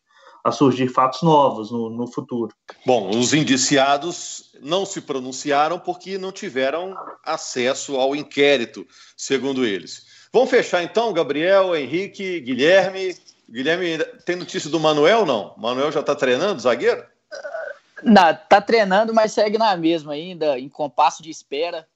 a 0.43 0.51
surgir 0.51 0.89
fatos 0.89 1.21
novos 1.21 1.71
no, 1.71 1.89
no, 1.89 2.05
futuro. 2.05 2.53
Bom, 2.85 3.09
os 3.17 3.33
indiciados 3.33 4.51
não 4.61 4.85
se 4.85 4.99
pronunciaram 5.01 5.79
porque 5.79 6.17
não 6.17 6.31
tiveram 6.31 6.95
acesso 7.23 7.95
ao 7.95 8.15
inquérito, 8.15 8.85
segundo 9.15 9.65
eles. 9.65 10.05
Vamos 10.33 10.49
fechar 10.49 10.83
então, 10.83 11.13
Gabriel, 11.13 11.75
Henrique, 11.75 12.41
Guilherme. 12.41 13.15
Guilherme, 13.49 13.99
tem 14.25 14.35
notícia 14.35 14.69
do 14.69 14.79
Manuel 14.79 15.25
não? 15.25 15.55
Manuel 15.57 15.91
já 15.91 16.01
está 16.01 16.13
treinando, 16.13 16.61
zagueiro? 16.61 17.05
Não, 18.03 18.37
tá 18.49 18.59
treinando, 18.59 19.13
mas 19.13 19.31
segue 19.31 19.57
na 19.57 19.77
mesma 19.77 20.13
ainda, 20.13 20.59
em 20.59 20.67
compasso 20.67 21.23
de 21.23 21.29
espera 21.29 21.87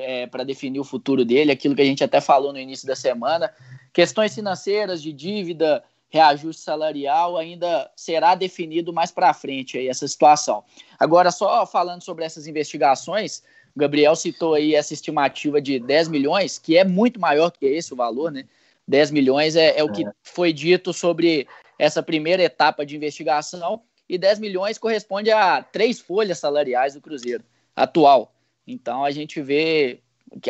é, 0.00 0.26
para 0.26 0.44
definir 0.44 0.80
o 0.80 0.84
futuro 0.84 1.24
dele, 1.24 1.52
aquilo 1.52 1.74
que 1.74 1.82
a 1.82 1.86
gente 1.86 2.02
até 2.02 2.20
falou 2.20 2.52
no 2.52 2.58
início 2.58 2.86
da 2.86 2.96
semana. 2.96 3.52
Questões 3.92 4.34
financeiras, 4.34 5.02
de 5.02 5.12
dívida, 5.12 5.82
reajuste 6.08 6.62
salarial 6.62 7.36
ainda 7.36 7.90
será 7.94 8.34
definido 8.34 8.92
mais 8.92 9.10
para 9.10 9.34
frente 9.34 9.76
aí 9.76 9.88
essa 9.88 10.06
situação. 10.06 10.64
Agora, 10.98 11.30
só 11.30 11.66
falando 11.66 12.02
sobre 12.02 12.24
essas 12.24 12.46
investigações, 12.46 13.42
o 13.74 13.78
Gabriel 13.78 14.16
citou 14.16 14.54
aí 14.54 14.74
essa 14.74 14.94
estimativa 14.94 15.60
de 15.60 15.78
10 15.78 16.08
milhões, 16.08 16.58
que 16.58 16.76
é 16.76 16.84
muito 16.84 17.20
maior 17.20 17.50
que 17.50 17.66
esse 17.66 17.92
o 17.92 17.96
valor, 17.96 18.32
né? 18.32 18.44
10 18.88 19.10
milhões 19.10 19.56
é, 19.56 19.78
é 19.78 19.84
o 19.84 19.90
que 19.90 20.06
é. 20.06 20.12
foi 20.22 20.52
dito 20.52 20.92
sobre 20.92 21.46
essa 21.78 22.02
primeira 22.02 22.42
etapa 22.42 22.86
de 22.86 22.96
investigação, 22.96 23.82
e 24.08 24.16
10 24.16 24.38
milhões 24.38 24.78
corresponde 24.78 25.30
a 25.30 25.62
três 25.62 25.98
folhas 26.00 26.38
salariais 26.38 26.94
do 26.94 27.00
Cruzeiro 27.00 27.44
atual. 27.74 28.32
Então 28.66 29.04
a 29.04 29.10
gente 29.10 29.40
vê 29.40 30.00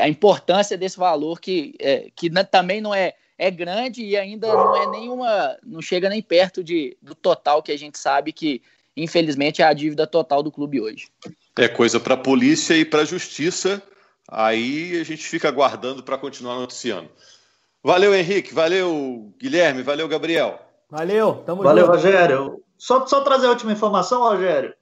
a 0.00 0.08
importância 0.08 0.76
desse 0.76 0.96
valor 0.96 1.40
que, 1.40 1.74
é, 1.78 2.08
que 2.14 2.30
também 2.44 2.80
não 2.80 2.94
é 2.94 3.14
é 3.38 3.50
grande 3.50 4.02
e 4.02 4.16
ainda 4.16 4.48
não 4.48 4.76
é 4.76 4.86
nenhuma, 4.90 5.56
não 5.62 5.82
chega 5.82 6.08
nem 6.08 6.22
perto 6.22 6.64
de, 6.64 6.96
do 7.02 7.14
total 7.14 7.62
que 7.62 7.70
a 7.70 7.78
gente 7.78 7.98
sabe 7.98 8.32
que, 8.32 8.62
infelizmente, 8.96 9.62
é 9.62 9.64
a 9.64 9.72
dívida 9.72 10.06
total 10.06 10.42
do 10.42 10.50
clube 10.50 10.80
hoje. 10.80 11.08
É 11.58 11.68
coisa 11.68 12.00
para 12.00 12.14
a 12.14 12.18
polícia 12.18 12.74
e 12.74 12.84
para 12.84 13.02
a 13.02 13.04
justiça. 13.04 13.82
Aí 14.28 14.98
a 14.98 15.04
gente 15.04 15.22
fica 15.24 15.48
aguardando 15.48 16.02
para 16.02 16.18
continuar 16.18 16.56
noticiando. 16.56 17.10
Valeu, 17.82 18.14
Henrique. 18.14 18.52
Valeu, 18.52 19.32
Guilherme. 19.38 19.82
Valeu, 19.82 20.08
Gabriel. 20.08 20.58
Valeu, 20.90 21.42
tamo 21.46 21.62
Valeu, 21.62 21.86
junto. 21.86 21.96
Rogério. 21.96 22.62
Só, 22.78 23.06
só 23.06 23.20
trazer 23.20 23.46
a 23.46 23.50
última 23.50 23.72
informação, 23.72 24.22
Rogério. 24.22 24.74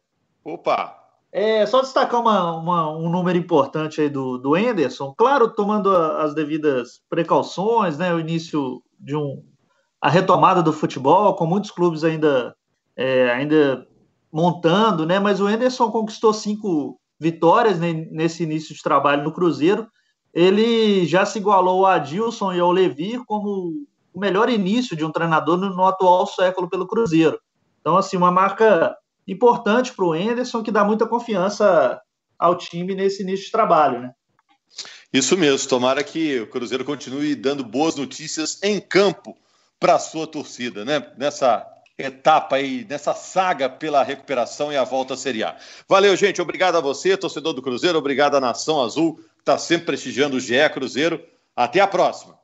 Opa! 0.42 1.03
É, 1.36 1.66
só 1.66 1.80
destacar 1.80 2.20
uma, 2.20 2.56
uma, 2.56 2.96
um 2.96 3.10
número 3.10 3.36
importante 3.36 4.00
aí 4.00 4.08
do, 4.08 4.38
do 4.38 4.56
Enderson, 4.56 5.12
claro, 5.18 5.52
tomando 5.52 5.90
a, 5.90 6.22
as 6.22 6.32
devidas 6.32 7.00
precauções, 7.10 7.98
né, 7.98 8.14
o 8.14 8.20
início 8.20 8.80
de 9.00 9.16
um, 9.16 9.42
a 10.00 10.08
retomada 10.08 10.62
do 10.62 10.72
futebol, 10.72 11.34
com 11.34 11.44
muitos 11.44 11.72
clubes 11.72 12.04
ainda, 12.04 12.54
é, 12.96 13.32
ainda 13.32 13.84
montando, 14.32 15.04
né, 15.04 15.18
mas 15.18 15.40
o 15.40 15.50
Enderson 15.50 15.90
conquistou 15.90 16.32
cinco 16.32 17.00
vitórias 17.18 17.80
né, 17.80 17.92
nesse 18.12 18.44
início 18.44 18.72
de 18.72 18.80
trabalho 18.80 19.24
no 19.24 19.32
Cruzeiro, 19.32 19.88
ele 20.32 21.04
já 21.04 21.26
se 21.26 21.40
igualou 21.40 21.84
a 21.84 21.94
Adilson 21.94 22.52
e 22.52 22.60
ao 22.60 22.70
Levir 22.70 23.24
como 23.26 23.72
o 24.12 24.20
melhor 24.20 24.48
início 24.48 24.96
de 24.96 25.04
um 25.04 25.10
treinador 25.10 25.56
no, 25.56 25.74
no 25.74 25.84
atual 25.84 26.28
século 26.28 26.70
pelo 26.70 26.86
Cruzeiro. 26.86 27.40
Então, 27.80 27.96
assim, 27.96 28.16
uma 28.16 28.30
marca 28.30 28.96
importante 29.26 29.92
para 29.92 30.04
o 30.04 30.14
Enderson, 30.14 30.62
que 30.62 30.70
dá 30.70 30.84
muita 30.84 31.06
confiança 31.06 32.00
ao 32.38 32.56
time 32.56 32.94
nesse 32.94 33.22
início 33.22 33.46
de 33.46 33.52
trabalho, 33.52 34.00
né? 34.00 34.14
Isso 35.12 35.36
mesmo, 35.36 35.68
tomara 35.68 36.02
que 36.02 36.40
o 36.40 36.46
Cruzeiro 36.48 36.84
continue 36.84 37.34
dando 37.36 37.62
boas 37.62 37.94
notícias 37.94 38.60
em 38.62 38.80
campo 38.80 39.36
para 39.78 39.94
a 39.94 39.98
sua 39.98 40.26
torcida, 40.26 40.84
né? 40.84 41.06
Nessa 41.16 41.64
etapa 41.96 42.56
aí, 42.56 42.84
nessa 42.88 43.14
saga 43.14 43.68
pela 43.68 44.02
recuperação 44.02 44.72
e 44.72 44.76
a 44.76 44.82
volta 44.82 45.14
à 45.14 45.16
Série 45.16 45.44
A. 45.44 45.56
Valeu, 45.88 46.16
gente. 46.16 46.42
Obrigado 46.42 46.76
a 46.76 46.80
você, 46.80 47.16
torcedor 47.16 47.52
do 47.52 47.62
Cruzeiro. 47.62 47.96
Obrigado 47.96 48.36
à 48.36 48.40
Nação 48.40 48.82
Azul, 48.82 49.16
que 49.16 49.40
está 49.40 49.56
sempre 49.56 49.86
prestigiando 49.86 50.36
o 50.36 50.40
GE 50.40 50.68
Cruzeiro. 50.72 51.24
Até 51.54 51.80
a 51.80 51.86
próxima. 51.86 52.36